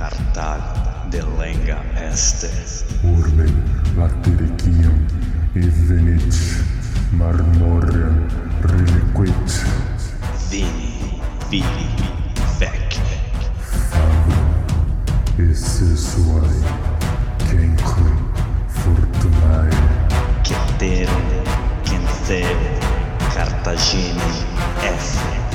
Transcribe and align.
Cartag 0.00 0.62
de 1.10 1.20
lenga 1.38 1.82
este. 2.10 2.48
Urbe 3.04 3.44
et 5.54 5.56
evenit 5.56 6.64
marmorem 7.12 8.26
reliquit. 8.62 9.64
Vini, 10.48 11.20
vini, 11.50 11.90
vec. 12.58 12.98
Fabum 13.90 15.50
esse 15.50 15.94
suae 15.96 16.62
cancri 17.50 18.14
fortunae. 18.68 19.70
Ceterum, 20.42 21.28
cancero, 21.84 22.70
Cartagine, 23.34 24.32
F. 24.80 25.49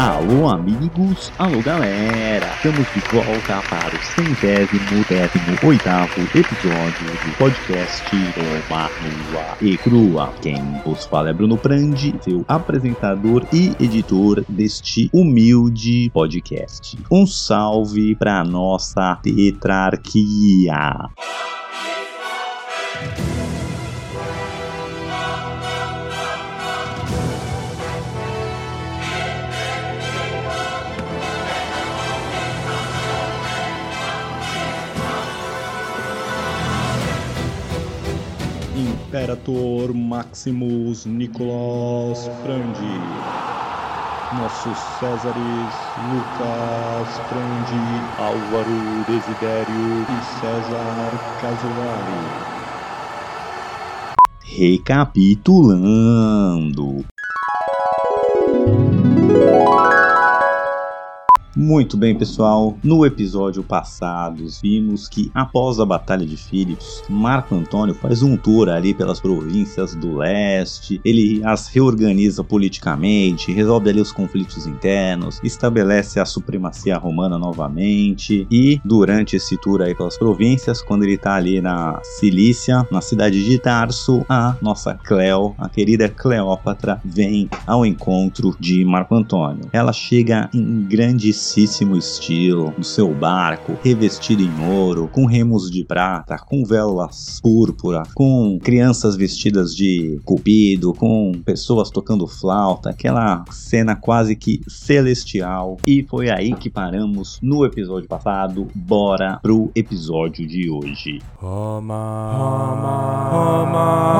Alô 0.00 0.48
amigos, 0.48 1.30
alô 1.38 1.60
galera, 1.60 2.46
estamos 2.56 2.86
de 2.94 3.00
volta 3.12 3.60
para 3.68 3.94
o 3.94 4.02
centésimo, 4.02 5.04
décimo 5.06 5.58
oitavo 5.62 6.22
episódio 6.22 7.06
do 7.22 7.36
podcast 7.36 8.02
Roma 8.08 8.88
Nua 9.02 9.58
e 9.60 9.76
Crua. 9.76 10.32
Quem 10.40 10.56
vos 10.86 11.04
fala 11.04 11.28
é 11.28 11.32
Bruno 11.34 11.58
Prandi, 11.58 12.14
seu 12.22 12.42
apresentador 12.48 13.46
e 13.52 13.76
editor 13.78 14.42
deste 14.48 15.10
humilde 15.12 16.10
podcast. 16.14 16.96
Um 17.10 17.26
salve 17.26 18.14
para 18.14 18.42
nossa 18.42 19.16
tetrarquia. 19.16 21.10
Imperator 39.10 39.92
Maximus 39.92 41.04
Nicolas 41.04 42.30
Frandi. 42.44 42.86
Nossos 44.32 44.78
Césares 44.78 45.90
Lucas 45.96 47.20
Frandi, 47.28 48.08
Álvaro 48.16 49.04
Desidério 49.04 50.06
e 50.08 50.22
César 50.22 51.10
Casolari. 51.40 52.30
Recapitulando. 54.44 57.09
Muito 61.56 61.96
bem, 61.96 62.16
pessoal. 62.16 62.78
No 62.82 63.04
episódio 63.04 63.64
passado, 63.64 64.46
vimos 64.62 65.08
que 65.08 65.32
após 65.34 65.80
a 65.80 65.84
Batalha 65.84 66.24
de 66.24 66.36
Philips, 66.36 67.02
Marco 67.08 67.56
Antônio 67.56 67.92
faz 67.92 68.22
um 68.22 68.36
tour 68.36 68.68
ali 68.68 68.94
pelas 68.94 69.18
províncias 69.18 69.94
do 69.96 70.18
leste. 70.18 71.00
Ele 71.04 71.42
as 71.44 71.66
reorganiza 71.66 72.44
politicamente, 72.44 73.50
resolve 73.50 73.90
ali 73.90 74.00
os 74.00 74.12
conflitos 74.12 74.64
internos, 74.64 75.40
estabelece 75.42 76.20
a 76.20 76.24
supremacia 76.24 76.96
romana 76.96 77.36
novamente. 77.36 78.46
E 78.48 78.80
durante 78.84 79.34
esse 79.34 79.56
tour 79.60 79.82
aí 79.82 79.94
pelas 79.94 80.16
províncias, 80.16 80.80
quando 80.80 81.02
ele 81.02 81.18
tá 81.18 81.34
ali 81.34 81.60
na 81.60 82.00
Cilícia, 82.04 82.86
na 82.92 83.00
cidade 83.00 83.44
de 83.44 83.58
Tarso, 83.58 84.24
a 84.28 84.54
nossa 84.62 84.94
Cleo, 84.94 85.56
a 85.58 85.68
querida 85.68 86.08
Cleópatra, 86.08 87.00
vem 87.04 87.50
ao 87.66 87.84
encontro 87.84 88.56
de 88.60 88.84
Marco 88.84 89.16
Antônio. 89.16 89.68
Ela 89.72 89.92
chega 89.92 90.48
em 90.54 90.82
grande 90.84 91.39
grandíssimo 91.40 91.96
estilo, 91.96 92.74
no 92.76 92.84
seu 92.84 93.14
barco, 93.14 93.74
revestido 93.82 94.42
em 94.42 94.70
ouro, 94.70 95.08
com 95.08 95.24
remos 95.24 95.70
de 95.70 95.82
prata, 95.82 96.36
com 96.36 96.62
velas 96.64 97.40
púrpura, 97.42 98.02
com 98.14 98.58
crianças 98.62 99.16
vestidas 99.16 99.74
de 99.74 100.20
cupido, 100.24 100.92
com 100.92 101.32
pessoas 101.42 101.88
tocando 101.88 102.26
flauta, 102.26 102.90
aquela 102.90 103.42
cena 103.50 103.96
quase 103.96 104.36
que 104.36 104.60
celestial. 104.68 105.78
E 105.86 106.02
foi 106.08 106.28
aí 106.30 106.54
que 106.54 106.68
paramos 106.68 107.38
no 107.42 107.64
episódio 107.64 108.06
passado. 108.06 108.68
Bora 108.74 109.38
pro 109.40 109.70
episódio 109.74 110.46
de 110.46 110.68
hoje. 110.68 111.22
Roma, 111.36 112.32
Roma, 112.36 113.30
Roma, 113.30 114.10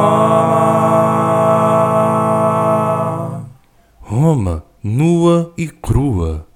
Roma, 4.00 4.64
nua 4.82 5.52
e 5.56 5.68
crua. 5.68 6.49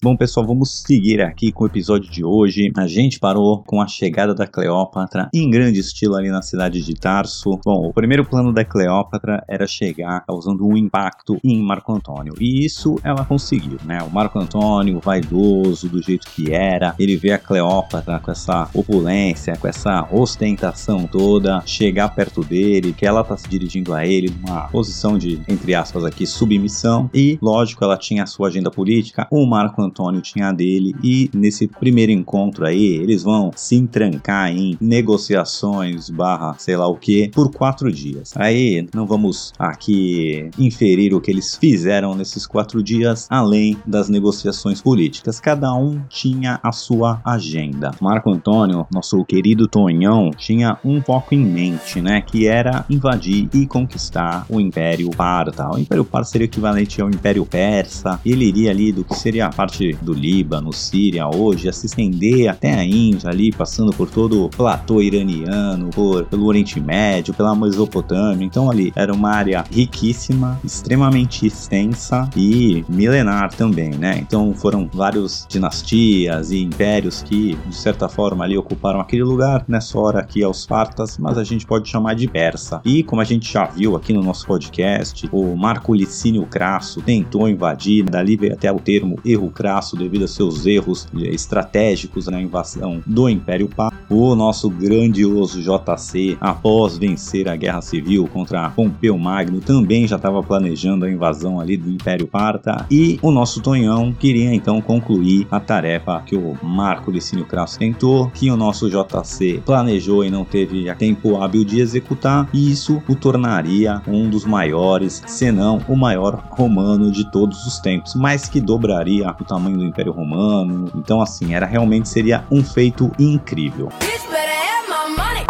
Bom, 0.00 0.16
pessoal, 0.16 0.46
vamos 0.46 0.84
seguir 0.86 1.20
aqui 1.20 1.50
com 1.50 1.64
o 1.64 1.66
episódio 1.66 2.08
de 2.08 2.24
hoje. 2.24 2.70
A 2.76 2.86
gente 2.86 3.18
parou 3.18 3.64
com 3.64 3.82
a 3.82 3.88
chegada 3.88 4.32
da 4.32 4.46
Cleópatra 4.46 5.28
em 5.34 5.50
grande 5.50 5.80
estilo 5.80 6.14
ali 6.14 6.28
na 6.28 6.40
cidade 6.40 6.84
de 6.84 6.94
Tarso. 6.94 7.58
Bom, 7.64 7.88
o 7.88 7.92
primeiro 7.92 8.24
plano 8.24 8.52
da 8.52 8.64
Cleópatra 8.64 9.42
era 9.48 9.66
chegar 9.66 10.24
causando 10.24 10.64
um 10.64 10.76
impacto 10.76 11.36
em 11.42 11.60
Marco 11.60 11.92
Antônio. 11.92 12.32
E 12.38 12.64
isso 12.64 12.94
ela 13.02 13.24
conseguiu, 13.24 13.76
né? 13.84 13.98
O 14.04 14.08
Marco 14.08 14.38
Antônio, 14.38 15.00
vaidoso 15.00 15.88
do 15.88 16.00
jeito 16.00 16.28
que 16.30 16.52
era, 16.52 16.94
ele 16.96 17.16
vê 17.16 17.32
a 17.32 17.38
Cleópatra 17.38 18.20
com 18.20 18.30
essa 18.30 18.70
opulência, 18.72 19.56
com 19.56 19.66
essa 19.66 20.06
ostentação 20.12 21.08
toda, 21.08 21.60
chegar 21.66 22.14
perto 22.14 22.44
dele, 22.44 22.92
que 22.92 23.04
ela 23.04 23.24
tá 23.24 23.36
se 23.36 23.48
dirigindo 23.48 23.92
a 23.92 24.06
ele 24.06 24.30
numa 24.30 24.68
posição 24.68 25.18
de, 25.18 25.40
entre 25.48 25.74
aspas 25.74 26.04
aqui, 26.04 26.24
submissão. 26.24 27.10
E, 27.12 27.36
lógico, 27.42 27.82
ela 27.82 27.96
tinha 27.96 28.22
a 28.22 28.26
sua 28.26 28.46
agenda 28.46 28.70
política. 28.70 29.26
O 29.32 29.44
Marco 29.44 29.87
Antônio 29.88 30.20
tinha 30.20 30.52
dele 30.52 30.94
e 31.02 31.30
nesse 31.34 31.66
primeiro 31.66 32.12
encontro 32.12 32.64
aí 32.64 32.94
eles 32.94 33.22
vão 33.22 33.50
se 33.56 33.74
entrancar 33.74 34.50
em 34.50 34.76
negociações 34.80 36.10
barra 36.10 36.54
sei 36.58 36.76
lá 36.76 36.86
o 36.86 36.96
que 36.96 37.28
por 37.28 37.50
quatro 37.50 37.90
dias. 37.90 38.32
Aí 38.36 38.86
não 38.94 39.06
vamos 39.06 39.52
aqui 39.58 40.50
inferir 40.58 41.14
o 41.14 41.20
que 41.20 41.30
eles 41.30 41.56
fizeram 41.56 42.14
nesses 42.14 42.46
quatro 42.46 42.82
dias 42.82 43.26
além 43.30 43.76
das 43.86 44.08
negociações 44.08 44.80
políticas. 44.80 45.40
Cada 45.40 45.74
um 45.74 46.00
tinha 46.08 46.60
a 46.62 46.72
sua 46.72 47.20
agenda. 47.24 47.90
Marco 48.00 48.30
Antônio, 48.30 48.86
nosso 48.92 49.24
querido 49.24 49.66
Tonhão, 49.66 50.30
tinha 50.30 50.78
um 50.84 51.00
foco 51.00 51.34
em 51.34 51.44
mente, 51.44 52.00
né, 52.00 52.20
que 52.20 52.46
era 52.46 52.84
invadir 52.88 53.48
e 53.54 53.66
conquistar 53.66 54.46
o 54.48 54.60
Império 54.60 55.10
Parta. 55.10 55.70
O 55.70 55.78
Império 55.78 56.04
Parta 56.04 56.30
seria 56.30 56.44
equivalente 56.44 57.00
ao 57.00 57.08
Império 57.08 57.44
Persa. 57.46 58.20
Ele 58.24 58.46
iria 58.46 58.70
ali 58.70 58.92
do 58.92 59.04
que 59.04 59.14
seria 59.14 59.46
a 59.46 59.50
parte 59.50 59.77
do 60.02 60.12
Líbano, 60.12 60.72
Síria, 60.72 61.28
hoje, 61.28 61.68
a 61.68 61.72
se 61.72 61.86
estender 61.86 62.48
até 62.48 62.74
a 62.74 62.84
Índia 62.84 63.30
ali, 63.30 63.52
passando 63.52 63.92
por 63.92 64.10
todo 64.10 64.44
o 64.44 64.48
platô 64.48 65.00
iraniano, 65.00 65.90
por, 65.90 66.24
pelo 66.24 66.46
Oriente 66.46 66.80
Médio, 66.80 67.32
pela 67.32 67.54
Mesopotâmia. 67.54 68.44
Então 68.44 68.70
ali 68.70 68.92
era 68.96 69.12
uma 69.12 69.30
área 69.30 69.64
riquíssima, 69.70 70.58
extremamente 70.64 71.46
extensa 71.46 72.28
e 72.36 72.84
milenar 72.88 73.54
também, 73.54 73.90
né? 73.90 74.18
Então 74.18 74.52
foram 74.54 74.88
várias 74.92 75.46
dinastias 75.48 76.50
e 76.50 76.62
impérios 76.62 77.22
que, 77.22 77.56
de 77.66 77.76
certa 77.76 78.08
forma, 78.08 78.44
ali 78.44 78.58
ocuparam 78.58 79.00
aquele 79.00 79.22
lugar. 79.22 79.64
Nessa 79.68 79.98
hora 79.98 80.20
aqui 80.20 80.42
aos 80.42 80.66
Partas, 80.66 81.18
mas 81.18 81.38
a 81.38 81.44
gente 81.44 81.66
pode 81.66 81.88
chamar 81.88 82.14
de 82.14 82.26
Persa. 82.26 82.80
E 82.84 83.02
como 83.02 83.22
a 83.22 83.24
gente 83.24 83.52
já 83.52 83.64
viu 83.64 83.96
aqui 83.96 84.12
no 84.12 84.22
nosso 84.22 84.46
podcast, 84.46 85.28
o 85.32 85.56
Marco 85.56 85.94
Licínio 85.94 86.44
Crasso 86.46 87.00
tentou 87.00 87.48
invadir, 87.48 88.04
dali 88.04 88.36
veio 88.36 88.54
até 88.54 88.70
o 88.72 88.78
termo 88.78 89.18
erro 89.24 89.50
crasso 89.50 89.67
devido 89.96 90.24
a 90.24 90.28
seus 90.28 90.66
erros 90.66 91.06
estratégicos 91.14 92.26
na 92.26 92.40
invasão 92.40 93.02
do 93.06 93.28
Império 93.28 93.68
Pá. 93.68 93.92
O 94.08 94.34
nosso 94.34 94.70
grandioso 94.70 95.60
JC, 95.60 96.36
após 96.40 96.96
vencer 96.96 97.48
a 97.48 97.56
guerra 97.56 97.82
civil 97.82 98.28
contra 98.32 98.70
Pompeu 98.70 99.18
Magno, 99.18 99.60
também 99.60 100.06
já 100.06 100.16
estava 100.16 100.42
planejando 100.42 101.04
a 101.04 101.10
invasão 101.10 101.60
ali 101.60 101.76
do 101.76 101.90
Império 101.90 102.26
Parta. 102.26 102.86
E 102.90 103.18
o 103.20 103.30
nosso 103.30 103.60
Tonhão 103.60 104.12
queria 104.12 104.54
então 104.54 104.80
concluir 104.80 105.46
a 105.50 105.60
tarefa 105.60 106.22
que 106.24 106.36
o 106.36 106.56
Marco 106.62 107.10
Licínio 107.10 107.44
Crasso 107.44 107.78
tentou, 107.78 108.30
que 108.30 108.50
o 108.50 108.56
nosso 108.56 108.88
JC 108.88 109.62
planejou 109.64 110.24
e 110.24 110.30
não 110.30 110.44
teve 110.44 110.92
tempo 110.94 111.42
hábil 111.42 111.64
de 111.64 111.80
executar, 111.80 112.48
e 112.52 112.70
isso 112.70 113.02
o 113.08 113.14
tornaria 113.14 114.00
um 114.06 114.30
dos 114.30 114.44
maiores, 114.44 115.22
se 115.26 115.52
não 115.52 115.80
o 115.88 115.96
maior 115.96 116.42
romano 116.50 117.10
de 117.10 117.30
todos 117.30 117.66
os 117.66 117.78
tempos, 117.78 118.14
mas 118.14 118.48
que 118.48 118.60
dobraria 118.60 119.34
o 119.38 119.44
tamanho 119.44 119.57
do 119.58 119.84
Império 119.84 120.12
Romano. 120.12 120.90
Então, 120.94 121.20
assim, 121.20 121.54
era 121.54 121.66
realmente 121.66 122.08
seria 122.08 122.44
um 122.50 122.62
feito 122.62 123.10
incrível. 123.18 123.88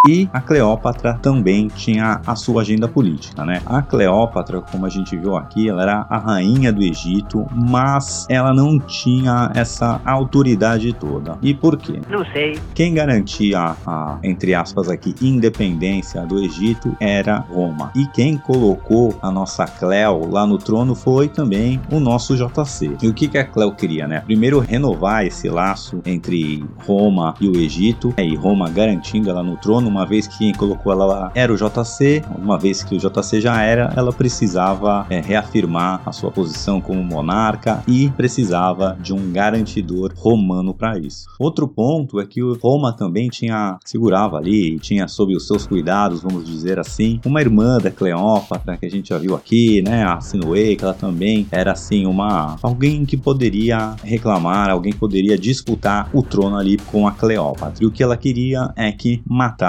E 0.09 0.27
a 0.33 0.41
Cleópatra 0.41 1.19
também 1.21 1.69
tinha 1.69 2.23
a 2.27 2.35
sua 2.35 2.63
agenda 2.63 2.89
política, 2.89 3.45
né? 3.45 3.61
A 3.67 3.83
Cleópatra, 3.83 4.63
como 4.63 4.87
a 4.87 4.89
gente 4.89 5.15
viu 5.15 5.37
aqui, 5.37 5.69
ela 5.69 5.83
era 5.83 6.07
a 6.09 6.17
rainha 6.17 6.73
do 6.73 6.83
Egito, 6.83 7.47
mas 7.53 8.27
ela 8.31 8.55
não 8.55 8.79
tinha 8.79 9.53
essa 9.55 10.01
autoridade 10.07 10.95
toda. 10.95 11.37
E 11.43 11.53
por 11.53 11.77
quê? 11.77 12.01
Não 12.09 12.25
sei. 12.33 12.59
Quem 12.75 12.95
garantia 12.95 13.77
a, 13.87 14.19
entre 14.23 14.55
aspas 14.55 14.89
aqui, 14.89 15.15
independência 15.21 16.25
do 16.25 16.39
Egito 16.39 16.97
era 16.99 17.41
Roma. 17.41 17.93
E 17.95 18.07
quem 18.07 18.39
colocou 18.39 19.15
a 19.21 19.31
nossa 19.31 19.67
Cleo 19.67 20.27
lá 20.31 20.47
no 20.47 20.57
trono 20.57 20.95
foi 20.95 21.29
também 21.29 21.79
o 21.93 22.01
nosso 22.01 22.35
JC. 22.35 22.97
E 23.03 23.09
o 23.09 23.13
que, 23.13 23.29
que 23.29 23.37
a 23.37 23.45
Cleo 23.45 23.73
queria, 23.73 24.09
né? 24.09 24.23
Primeiro 24.25 24.59
renovar 24.59 25.27
esse 25.27 25.51
laço 25.51 26.01
entre 26.07 26.65
Roma 26.87 27.35
e 27.39 27.47
o 27.47 27.59
Egito, 27.59 28.15
e 28.17 28.35
Roma 28.35 28.71
garantindo 28.71 29.29
ela 29.29 29.43
no 29.43 29.59
trono, 29.59 29.98
uma 29.99 30.07
vez 30.07 30.29
que 30.29 30.53
colocou 30.55 30.93
ela 30.93 31.05
lá 31.05 31.33
era 31.35 31.53
o 31.53 31.57
JC, 31.57 32.23
uma 32.39 32.57
vez 32.57 32.85
que 32.85 32.95
o 32.95 32.99
JC 32.99 33.41
já 33.41 33.61
era, 33.61 33.93
ela 33.97 34.13
precisava 34.13 35.05
é, 35.11 35.21
reafirmar 35.21 36.01
a 36.07 36.13
sua 36.13 36.31
posição 36.31 36.81
como 36.81 37.03
monarca 37.03 37.83
e 37.89 38.09
precisava 38.11 38.97
de 39.01 39.13
um 39.13 39.33
garantidor 39.33 40.13
romano 40.17 40.73
para 40.73 40.97
isso. 40.97 41.27
Outro 41.37 41.67
ponto 41.67 42.21
é 42.21 42.27
que 42.27 42.41
Roma 42.63 42.93
também 42.93 43.29
tinha 43.29 43.77
segurava 43.85 44.37
ali, 44.37 44.79
tinha 44.79 45.09
sob 45.09 45.35
os 45.35 45.49
seus 45.49 45.67
cuidados, 45.67 46.23
vamos 46.23 46.47
dizer 46.47 46.79
assim, 46.79 47.21
uma 47.27 47.41
irmã 47.41 47.79
da 47.79 47.91
Cleópatra 47.91 48.77
que 48.77 48.87
a 48.87 48.91
gente 48.91 49.09
já 49.09 49.19
viu 49.19 49.35
aqui, 49.35 49.83
né, 49.83 50.05
a 50.05 50.21
Sinuê, 50.21 50.77
que 50.77 50.85
ela 50.85 50.95
também 50.95 51.49
era 51.51 51.73
assim 51.73 52.07
uma 52.07 52.57
alguém 52.63 53.05
que 53.05 53.17
poderia 53.17 53.97
reclamar, 54.05 54.71
alguém 54.71 54.93
que 54.93 54.99
poderia 54.99 55.37
disputar 55.37 56.09
o 56.13 56.23
trono 56.23 56.57
ali 56.57 56.77
com 56.77 57.09
a 57.09 57.11
Cleópatra. 57.11 57.83
E 57.83 57.87
o 57.87 57.91
que 57.91 58.03
ela 58.03 58.17
queria 58.17 58.73
é 58.77 58.93
que 58.93 59.21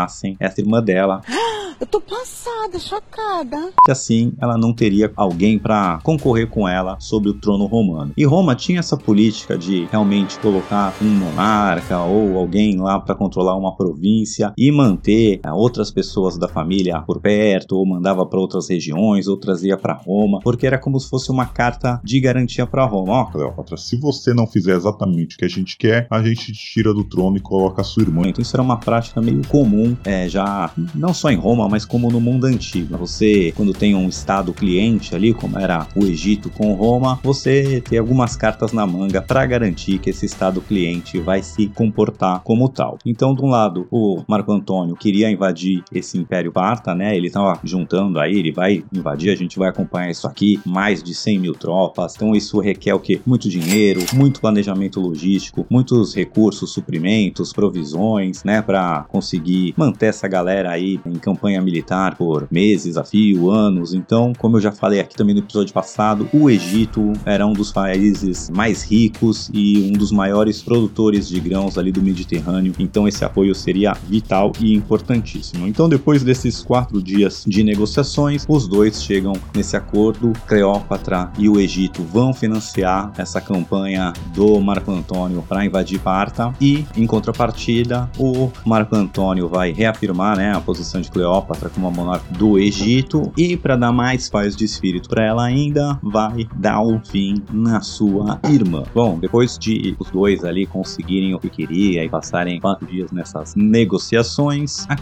matassem 0.10 0.36
essa 0.40 0.60
irmã 0.60 0.82
dela. 0.82 1.22
Eu 1.80 1.88
tô 1.88 2.02
passada, 2.02 2.78
chocada. 2.78 3.72
Que 3.86 3.92
assim 3.92 4.34
ela 4.42 4.58
não 4.58 4.74
teria 4.74 5.10
alguém 5.16 5.58
para 5.58 6.00
concorrer 6.04 6.50
com 6.50 6.68
ela 6.68 7.00
sobre 7.00 7.30
o 7.30 7.34
trono 7.34 7.68
romano. 7.68 8.12
E 8.18 8.26
Roma 8.26 8.54
tinha 8.54 8.80
essa 8.80 8.98
política 8.98 9.58
de 9.58 9.86
realmente 9.86 10.38
colocar 10.40 10.94
um 11.02 11.08
monarca 11.08 12.00
ou 12.00 12.38
alguém 12.38 12.78
lá 12.78 13.00
para 13.00 13.16
controlar 13.16 13.56
uma 13.56 13.78
província 13.78 14.54
e 14.58 14.70
manter 14.74 15.40
eh, 15.42 15.52
outras 15.54 15.90
pessoas 15.90 16.38
da 16.38 16.50
família 16.50 17.02
por 17.02 17.22
perto, 17.22 17.78
ou 17.78 17.86
mandava 17.86 18.26
para 18.26 18.40
outras 18.40 18.68
regiões, 18.68 19.28
ou 19.28 19.38
trazia 19.38 19.78
para 19.78 19.94
Roma, 19.94 20.42
porque 20.44 20.68
era 20.68 20.78
como 20.78 21.00
se 21.00 21.10
fosse 21.10 21.32
uma 21.32 21.46
carta 21.46 22.02
de 22.04 22.20
garantia 22.20 22.68
para 22.68 22.86
Roma. 22.86 23.14
Ó, 23.14 23.26
Cleópatra, 23.26 23.78
se 23.78 23.96
você 23.96 24.34
não 24.34 24.46
fizer 24.46 24.76
exatamente 24.76 25.36
o 25.36 25.40
que 25.40 25.46
a 25.46 25.50
gente 25.50 25.78
quer, 25.78 26.08
a 26.10 26.22
gente 26.22 26.52
te 26.52 26.74
tira 26.74 26.94
do 26.94 27.06
trono 27.06 27.38
e 27.38 27.40
coloca 27.40 27.82
a 27.82 27.86
sua 27.86 28.04
irmã. 28.04 28.24
Então 28.26 28.42
isso 28.42 28.56
era 28.56 28.62
uma 28.62 28.78
prática 28.78 29.22
meio 29.22 29.48
comum, 29.48 29.96
é, 30.04 30.28
já 30.28 30.72
não 30.94 31.14
só 31.14 31.30
em 31.30 31.38
Roma, 31.38 31.69
mas 31.70 31.86
como 31.86 32.10
no 32.10 32.20
mundo 32.20 32.46
antigo. 32.46 32.98
Você, 32.98 33.54
quando 33.56 33.74
tem 33.74 33.96
um 33.96 34.10
estado 34.10 34.54
cliente 34.54 35.16
ali, 35.16 35.34
como 35.34 35.58
era 35.58 35.88
o 35.96 36.04
Egito 36.06 36.50
com 36.50 36.74
Roma, 36.74 37.20
você 37.24 37.82
tem 37.88 38.00
algumas 38.00 38.36
cartas 38.36 38.72
na 38.74 38.86
manga 38.86 39.22
para 39.22 39.46
garantir 39.46 40.00
que 40.00 40.10
esse 40.10 40.26
estado 40.26 40.62
cliente 40.62 41.20
vai 41.20 41.42
se 41.42 41.68
comportar 41.68 42.42
como 42.42 42.70
tal. 42.70 42.98
Então, 43.06 43.34
de 43.34 43.44
um 43.44 43.50
lado, 43.50 43.88
o 43.92 44.24
Marco 44.28 44.52
Antônio 44.52 44.96
queria 44.96 45.30
invadir 45.30 45.84
esse 45.94 46.18
Império 46.18 46.52
Parta, 46.52 46.96
né? 46.96 47.16
Ele 47.16 47.28
estava 47.28 47.60
juntando 47.64 48.20
aí, 48.20 48.38
ele 48.38 48.52
vai 48.52 48.84
invadir, 48.94 49.32
a 49.32 49.36
gente 49.36 49.60
vai 49.60 49.70
acompanhar 49.70 50.10
isso 50.10 50.28
aqui, 50.28 50.60
mais 50.66 51.04
de 51.04 51.14
100 51.14 51.40
mil 51.40 51.54
tropas. 51.54 52.16
Então, 52.16 52.36
isso 52.36 52.60
requer 52.60 52.94
o 52.94 53.00
que? 53.00 53.22
Muito 53.26 53.50
dinheiro, 53.50 54.02
muito 54.14 54.42
planejamento 54.42 55.00
logístico, 55.00 55.66
muitos 55.70 56.16
recursos, 56.16 56.74
suprimentos, 56.74 57.54
provisões, 57.54 58.44
né? 58.44 58.62
Para 58.62 59.06
conseguir 59.10 59.74
manter 59.78 60.08
essa 60.08 60.28
galera 60.28 60.72
aí 60.72 61.00
em 61.06 61.14
campanha 61.14 61.59
militar 61.62 62.16
por 62.16 62.48
meses, 62.52 62.98
a 62.98 63.04
fio, 63.04 63.50
anos. 63.50 63.94
Então, 63.94 64.34
como 64.38 64.58
eu 64.58 64.62
já 64.62 64.72
falei 64.72 65.00
aqui 65.00 65.16
também 65.16 65.36
no 65.36 65.42
episódio 65.42 65.74
passado, 65.74 66.28
o 66.34 66.50
Egito 66.50 67.14
era 67.26 67.46
um 67.46 67.54
dos 67.54 67.72
países 67.72 68.50
mais 68.50 68.84
ricos 68.84 69.50
e 69.54 69.90
um 69.90 69.94
dos 69.94 70.12
maiores 70.12 70.62
produtores 70.62 71.28
de 71.28 71.40
grãos 71.40 71.78
ali 71.78 71.92
do 71.92 72.02
Mediterrâneo. 72.02 72.74
Então, 72.80 73.08
esse 73.08 73.24
apoio 73.24 73.54
seria 73.54 73.94
vital 73.94 74.52
e 74.60 74.74
importantíssimo. 74.74 75.68
Então, 75.68 75.90
depois 75.90 76.24
desses 76.24 76.62
quatro 76.62 77.02
dias 77.02 77.44
de 77.48 77.64
negociações, 77.64 78.46
os 78.48 78.68
dois 78.68 79.04
chegam 79.04 79.34
nesse 79.56 79.76
acordo. 79.76 80.34
Cleópatra 80.48 81.32
e 81.38 81.50
o 81.50 81.60
Egito 81.60 82.04
vão 82.04 82.34
financiar 82.34 83.12
essa 83.18 83.42
campanha 83.42 84.14
do 84.34 84.60
Marco 84.60 84.92
Antônio 84.92 85.44
para 85.48 85.66
invadir 85.66 86.00
Parta 86.00 86.54
e, 86.62 86.86
em 86.96 87.06
contrapartida, 87.06 88.10
o 88.18 88.52
Marco 88.66 88.96
Antônio 88.96 89.48
vai 89.48 89.72
reafirmar 89.72 90.38
né, 90.38 90.56
a 90.56 90.60
posição 90.60 91.02
de 91.02 91.10
Cleópatra 91.10 91.49
como 91.74 91.88
a 91.88 91.92
monarca 91.92 92.26
do 92.34 92.60
Egito 92.60 93.32
e, 93.38 93.56
para 93.56 93.76
dar 93.76 93.92
mais 93.92 94.30
paz 94.30 94.56
de 94.56 94.66
espírito 94.66 95.10
para 95.10 95.26
ela 95.26 95.46
ainda, 95.46 96.00
vai 96.04 96.48
dar 96.56 96.82
um 96.82 97.00
fim 97.00 97.42
na 97.52 97.82
sua 97.82 98.40
irmã. 98.50 98.84
Bom, 98.94 99.18
depois 99.20 99.58
de 99.58 99.96
os 100.00 100.10
dois 100.12 100.44
ali 100.44 100.66
conseguirem 100.66 101.34
o 101.34 101.40
que 101.40 101.50
queria 101.50 102.04
e 102.04 102.10
passarem 102.10 102.60
quatro 102.60 102.86
dias 102.86 103.12
nessas 103.12 103.56
negociações, 103.56 104.86
a 104.90 104.96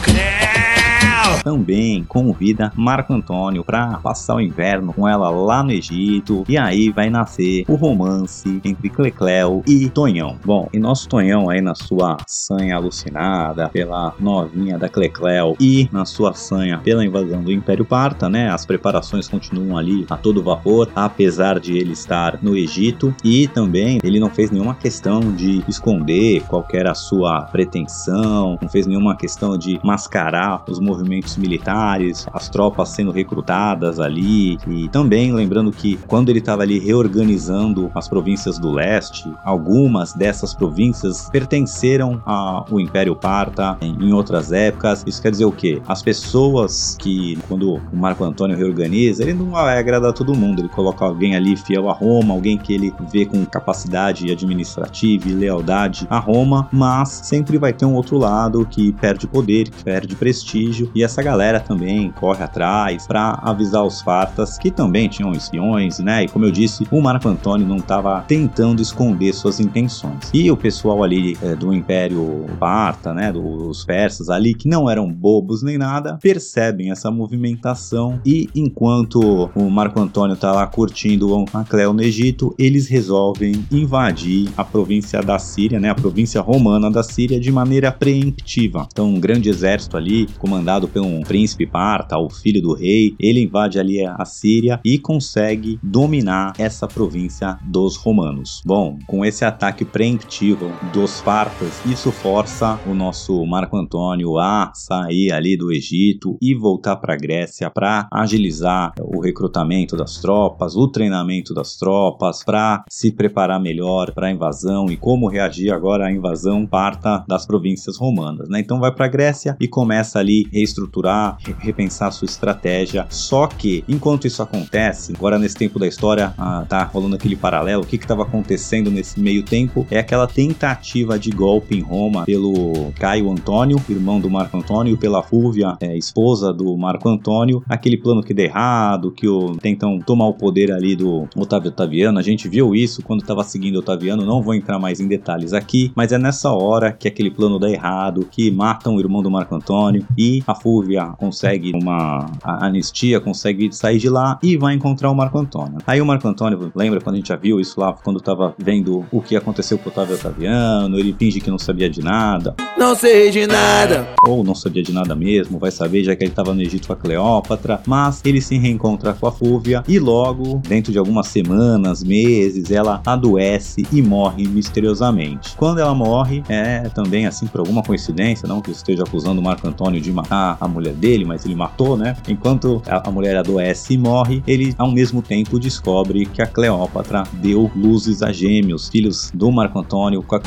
também 1.44 2.04
convida 2.04 2.72
Marco 2.76 3.14
Antônio 3.14 3.64
para 3.64 3.98
passar 4.00 4.36
o 4.36 4.42
inverno 4.42 4.94
com 4.94 5.08
ela 5.08 5.30
lá 5.30 5.64
no 5.64 5.72
Egito 5.72 6.44
e 6.48 6.58
aí 6.58 6.90
vai 6.90 7.10
nascer 7.10 7.64
o 7.68 7.76
romance 7.76 8.62
entre 8.64 8.90
Clecléo 8.90 9.62
e 9.66 9.90
Tonhão. 9.90 10.38
Bom, 10.44 10.70
e 10.74 10.80
nosso 10.80 11.08
Tonhão 11.08 11.50
aí 11.50 11.62
na 11.62 11.76
sua 11.76 12.18
sanha 12.28 12.76
alucinada 12.76 13.70
pela 13.70 14.14
novinha 14.20 14.78
da 14.78 14.90
Clecléo 14.90 15.56
e 15.60 15.88
na 15.92 16.06
sua 16.06 16.34
sanha 16.34 16.80
pela 16.80 17.06
invasão 17.06 17.42
do 17.42 17.52
Império 17.52 17.86
Parta, 17.86 18.30
né? 18.30 18.50
As 18.50 18.66
preparações 18.66 19.28
continuam 19.28 19.78
ali 19.78 20.06
a 20.10 20.18
todo 20.18 20.44
vapor, 20.44 20.90
apesar 20.96 21.60
de 21.60 21.78
ele 21.78 21.94
estar 21.94 22.40
no 22.42 22.56
Egito 22.56 23.14
e 23.24 23.48
também 23.48 24.00
ele 24.04 24.20
não 24.20 24.30
fez 24.30 24.52
nenhuma 24.52 24.76
questão 24.76 25.20
de 25.34 25.64
esconder 25.68 26.44
qual 26.48 26.66
era 26.74 26.92
a 26.92 26.96
sua 26.96 27.44
pretensão, 27.44 28.58
não 28.62 28.70
fez 28.70 28.86
nenhuma 28.86 29.16
questão 29.16 29.58
de 29.58 29.80
mascarar 29.84 30.64
os 30.68 30.80
movimentos 30.88 31.38
militares, 31.38 32.26
as 32.34 32.50
tropas 32.50 32.90
sendo 32.90 33.12
recrutadas 33.12 34.00
ali 34.00 34.58
e 34.68 34.88
também 34.90 35.34
lembrando 35.34 35.72
que 35.72 35.98
quando 36.08 36.30
ele 36.30 36.40
estava 36.40 36.64
ali 36.64 36.80
reorganizando 36.80 37.92
as 37.94 38.08
províncias 38.08 38.58
do 38.58 38.72
leste, 38.72 39.32
algumas 39.44 40.14
dessas 40.14 40.54
províncias 40.54 41.30
pertenceram 41.30 42.22
ao 42.26 42.80
Império 42.80 43.16
Parta 43.16 43.78
em, 43.82 44.14
outras 44.14 44.52
épocas. 44.52 45.04
Isso 45.06 45.22
quer 45.22 45.32
dizer 45.32 45.46
o 45.46 45.52
quê? 45.52 45.82
As 45.88 46.02
pessoas 46.02 46.96
que 47.00 47.38
quando 47.48 47.76
o 47.76 47.96
Marco 47.96 48.24
Antônio 48.24 48.58
reorganiza, 48.58 49.24
ele 49.24 49.34
não 49.34 49.52
vai 49.52 49.78
agradar 49.78 50.14
todo 50.14 50.34
mundo, 50.34 50.62
ele 50.62 50.70
coloca 50.70 51.04
alguém 51.04 51.36
ali 51.36 51.56
fiel 51.58 51.90
a 51.90 51.94
Roma, 51.94 52.34
alguém 52.34 52.58
que 52.58 52.74
ele 52.74 52.94
vê 53.12 53.26
com 53.26 53.46
capacidade 53.46 54.32
administrativa 54.32 55.28
e 55.28 55.34
lealdade 55.34 56.08
a 56.10 56.20
Roma, 56.20 56.70
mas 56.72 57.10
sempre 57.24 57.58
vai 57.58 57.74
ter 57.74 57.86
um 57.86 57.94
outro 57.94 58.18
lado 58.18 58.66
que 58.66 58.94
perde 58.94 59.28
poder, 59.28 59.70
que 59.70 59.84
perde 59.84 60.16
prestígio 60.16 60.77
e 60.94 61.04
essa 61.04 61.22
galera 61.22 61.60
também 61.60 62.12
corre 62.12 62.44
atrás 62.44 63.08
para 63.08 63.40
avisar 63.44 63.84
os 63.84 64.02
fartas 64.02 64.58
que 64.58 64.72
também 64.72 65.08
tinham 65.08 65.32
espiões, 65.32 66.00
né? 66.00 66.24
E 66.24 66.28
como 66.28 66.46
eu 66.46 66.52
disse, 66.52 66.88
o 66.92 67.02
Marco 67.02 67.28
Antônio 67.28 67.68
não 67.68 67.78
estava 67.78 68.22
tentando 68.28 68.82
esconder 68.82 69.34
suas 69.34 69.60
intenções. 69.60 70.30
E 70.34 70.50
o 70.52 70.58
pessoal 70.58 71.04
ali 71.04 71.38
é, 71.42 71.56
do 71.56 71.74
Império 71.74 72.46
Parta, 72.60 73.14
né? 73.14 73.32
Dos 73.32 73.86
persas 73.86 74.30
ali 74.30 74.54
que 74.54 74.68
não 74.68 74.90
eram 74.90 75.12
bobos 75.12 75.64
nem 75.64 75.78
nada, 75.78 76.18
percebem 76.22 76.92
essa 76.92 77.10
movimentação 77.10 78.20
e 78.26 78.50
enquanto 78.56 79.50
o 79.56 79.70
Marco 79.70 80.00
Antônio 80.00 80.36
tá 80.36 80.52
lá 80.52 80.68
curtindo 80.68 81.46
a 81.54 81.64
Cleo 81.64 81.94
no 81.94 82.02
Egito, 82.02 82.54
eles 82.58 82.88
resolvem 82.88 83.66
invadir 83.72 84.50
a 84.58 84.64
província 84.64 85.22
da 85.22 85.40
Síria, 85.40 85.80
né? 85.80 85.90
A 85.90 85.96
província 85.96 86.42
romana 86.42 86.90
da 86.90 87.04
Síria 87.04 87.40
de 87.40 87.52
maneira 87.52 87.92
preemptiva. 87.92 88.88
Então, 88.92 89.10
um 89.10 89.20
grande 89.20 89.50
exército 89.50 89.98
ali, 89.98 90.28
comandado 90.38 90.67
por 90.68 91.02
um 91.02 91.22
príncipe 91.22 91.66
parta, 91.66 92.18
o 92.18 92.30
filho 92.30 92.62
do 92.62 92.74
rei, 92.74 93.16
ele 93.18 93.44
invade 93.44 93.80
ali 93.80 94.06
a 94.06 94.26
Síria 94.26 94.82
e 94.84 95.00
consegue 95.00 95.80
dominar 95.82 96.54
essa 96.60 96.86
província 96.88 97.58
dos 97.64 97.96
romanos. 97.96 98.62
Bom, 98.66 99.00
com 99.08 99.24
esse 99.24 99.46
ataque 99.46 99.86
preemptivo 99.86 100.70
dos 100.92 101.22
partas, 101.22 101.82
isso 101.86 102.12
força 102.12 102.78
o 102.86 102.94
nosso 102.94 103.46
Marco 103.46 103.78
Antônio 103.78 104.38
a 104.38 104.72
sair 104.76 105.32
ali 105.32 105.56
do 105.56 105.72
Egito 105.72 106.38
e 106.42 106.54
voltar 106.54 106.98
para 106.98 107.14
a 107.14 107.18
Grécia 107.18 107.70
para 107.70 108.10
agilizar 108.12 108.94
o 109.00 109.22
recrutamento 109.22 109.96
das 109.96 110.18
tropas, 110.18 110.76
o 110.76 110.90
treinamento 110.90 111.54
das 111.54 111.78
tropas, 111.78 112.44
para 112.44 112.84
se 112.90 113.12
preparar 113.12 113.62
melhor 113.62 114.12
para 114.14 114.28
a 114.28 114.32
invasão 114.32 114.88
e 114.92 114.98
como 114.98 115.30
reagir 115.30 115.72
agora 115.72 116.08
à 116.08 116.12
invasão 116.12 116.66
parta 116.66 117.24
das 117.26 117.46
províncias 117.46 117.96
romanas. 117.96 118.50
Né? 118.50 118.60
Então 118.60 118.80
vai 118.80 118.94
para 118.94 119.06
a 119.06 119.10
Grécia 119.10 119.56
e 119.62 119.68
começa 119.68 120.20
ali 120.20 120.46
reestruturar, 120.58 121.38
re- 121.40 121.56
repensar 121.60 122.12
sua 122.12 122.26
estratégia. 122.26 123.06
Só 123.10 123.48
que, 123.48 123.84
enquanto 123.88 124.28
isso 124.28 124.42
acontece, 124.42 125.14
agora 125.16 125.40
nesse 125.40 125.56
tempo 125.56 125.80
da 125.80 125.88
história, 125.88 126.34
ah, 126.38 126.66
tá 126.68 126.84
rolando 126.84 127.16
aquele 127.16 127.36
paralelo, 127.36 127.84
o 127.84 127.86
que 127.86 127.96
estava 127.96 128.24
acontecendo 128.24 128.92
nesse 128.92 129.20
meio 129.20 129.44
tempo 129.44 129.86
é 129.90 130.00
aquela 130.00 130.28
tentativa 130.28 131.18
de 131.18 131.30
golpe 131.32 131.76
em 131.78 131.82
Roma 131.82 132.26
pelo 132.26 132.92
Caio 133.00 133.32
Antônio, 133.32 133.78
irmão 133.90 134.20
do 134.20 134.30
Marco 134.30 134.58
Antônio, 134.58 134.98
pela 134.98 135.24
Fúvia, 135.24 135.78
é, 135.80 135.98
esposa 135.98 136.54
do 136.54 136.76
Marco 136.78 137.08
Antônio, 137.10 137.64
aquele 137.68 137.98
plano 137.98 138.24
que 138.24 138.34
deu 138.34 138.46
errado, 138.46 139.12
que 139.12 139.28
o, 139.28 139.56
tentam 139.58 140.00
tomar 140.00 140.28
o 140.28 140.34
poder 140.34 140.72
ali 140.72 140.96
do 140.96 141.28
Otávio 141.36 141.70
Otaviano. 141.70 142.20
A 142.20 142.22
gente 142.22 142.48
viu 142.48 142.76
isso 142.76 143.02
quando 143.04 143.22
estava 143.22 143.44
seguindo 143.44 143.78
Otaviano, 143.78 144.26
não 144.26 144.42
vou 144.42 144.54
entrar 144.54 144.80
mais 144.80 145.00
em 145.00 145.08
detalhes 145.08 145.54
aqui, 145.54 145.92
mas 145.96 146.12
é 146.12 146.18
nessa 146.18 146.52
hora 146.52 146.92
que 146.92 147.08
aquele 147.08 147.32
plano 147.32 147.60
dá 147.60 147.70
errado, 147.70 148.28
que 148.30 148.50
matam 148.52 148.96
o 148.96 149.00
irmão 149.00 149.22
do 149.22 149.32
Marco 149.32 149.56
Antônio 149.56 150.06
e 150.18 150.44
a 150.48 150.56
Fúvia 150.56 151.08
consegue 151.18 151.74
uma 151.76 152.26
anistia, 152.44 153.20
consegue 153.20 153.72
sair 153.76 153.98
de 153.98 154.10
lá 154.10 154.40
e 154.42 154.56
vai 154.58 154.74
encontrar 154.74 155.12
o 155.12 155.16
Marco 155.16 155.38
Antônio. 155.38 155.78
Aí 155.86 156.02
o 156.02 156.06
Marco 156.06 156.28
Antônio, 156.28 156.72
lembra 156.74 157.02
quando 157.02 157.16
a 157.16 157.18
gente 157.18 157.28
já 157.28 157.36
viu 157.36 157.60
isso 157.60 157.80
lá, 157.80 157.94
quando 157.94 158.18
estava 158.20 158.56
vendo 158.58 159.06
o 159.12 159.22
que 159.22 159.36
aconteceu 159.36 159.78
com 159.78 159.90
o 159.90 159.92
Otávio 159.92 160.16
Otaviano, 160.16 160.98
ele 160.98 161.14
finge 161.18 161.42
que 161.42 161.52
não 161.52 161.60
sabia 161.60 161.90
de 161.90 162.02
nada, 162.02 162.56
Não 162.78 162.96
sei 162.96 163.30
de 163.30 163.46
nada. 163.46 164.08
ou 164.26 164.44
não 164.44 164.56
sabia 164.56 164.82
de 164.82 164.94
nada 164.94 165.14
mesmo, 165.16 165.60
vai 165.60 165.72
saber, 165.72 166.04
já 166.04 166.16
que 166.16 166.24
ele 166.24 166.32
estava 166.32 166.54
no 166.54 166.62
Egito 166.62 166.88
com 166.88 166.94
a 166.94 166.96
Cleópatra, 166.96 167.82
mas 167.86 168.22
ele 168.24 168.40
se 168.42 168.58
reencontra 168.58 169.14
com 169.14 169.28
a 169.28 169.32
Fúvia 169.32 169.84
e 169.88 170.00
logo, 170.00 170.62
dentro 170.68 170.92
de 170.92 170.98
algumas 170.98 171.28
semanas, 171.28 172.04
meses, 172.04 172.72
ela 172.72 173.02
adoece 173.06 173.86
e 173.92 174.02
morre 174.02 174.48
misteriosamente. 174.48 175.56
Quando 175.58 175.80
ela 175.80 175.94
morre, 175.94 176.42
é 176.48 176.88
também 176.90 177.26
assim 177.28 177.48
por 177.48 177.60
alguma 177.60 177.84
coincidência, 177.84 178.48
não 178.48 178.62
que 178.62 178.70
eu 178.70 178.74
esteja 178.74 179.04
acusando 179.04 179.42
o 179.42 179.44
Marco 179.44 179.68
Antônio 179.68 180.00
de 180.00 180.12
matar 180.12 180.37
a 180.60 180.68
mulher 180.68 180.94
dele, 180.94 181.26
mas 181.26 181.46
ele 181.46 181.56
matou, 181.56 181.98
né? 181.98 182.16
Enquanto 182.28 182.82
a, 182.86 183.08
a 183.08 183.12
mulher 183.12 183.38
adoece 183.38 183.94
e 183.94 183.98
morre, 183.98 184.44
ele 184.48 184.74
ao 184.78 184.92
mesmo 184.92 185.22
tempo 185.22 185.60
descobre 185.60 186.26
que 186.26 186.42
a 186.42 186.48
Cleópatra 186.48 187.24
deu 187.34 187.72
luzes 187.76 188.22
a 188.22 188.32
gêmeos, 188.32 188.90
filhos 188.90 189.32
do 189.34 189.52
Marco 189.52 189.80
Antônio 189.80 190.22
com 190.24 190.36
a 190.36 190.40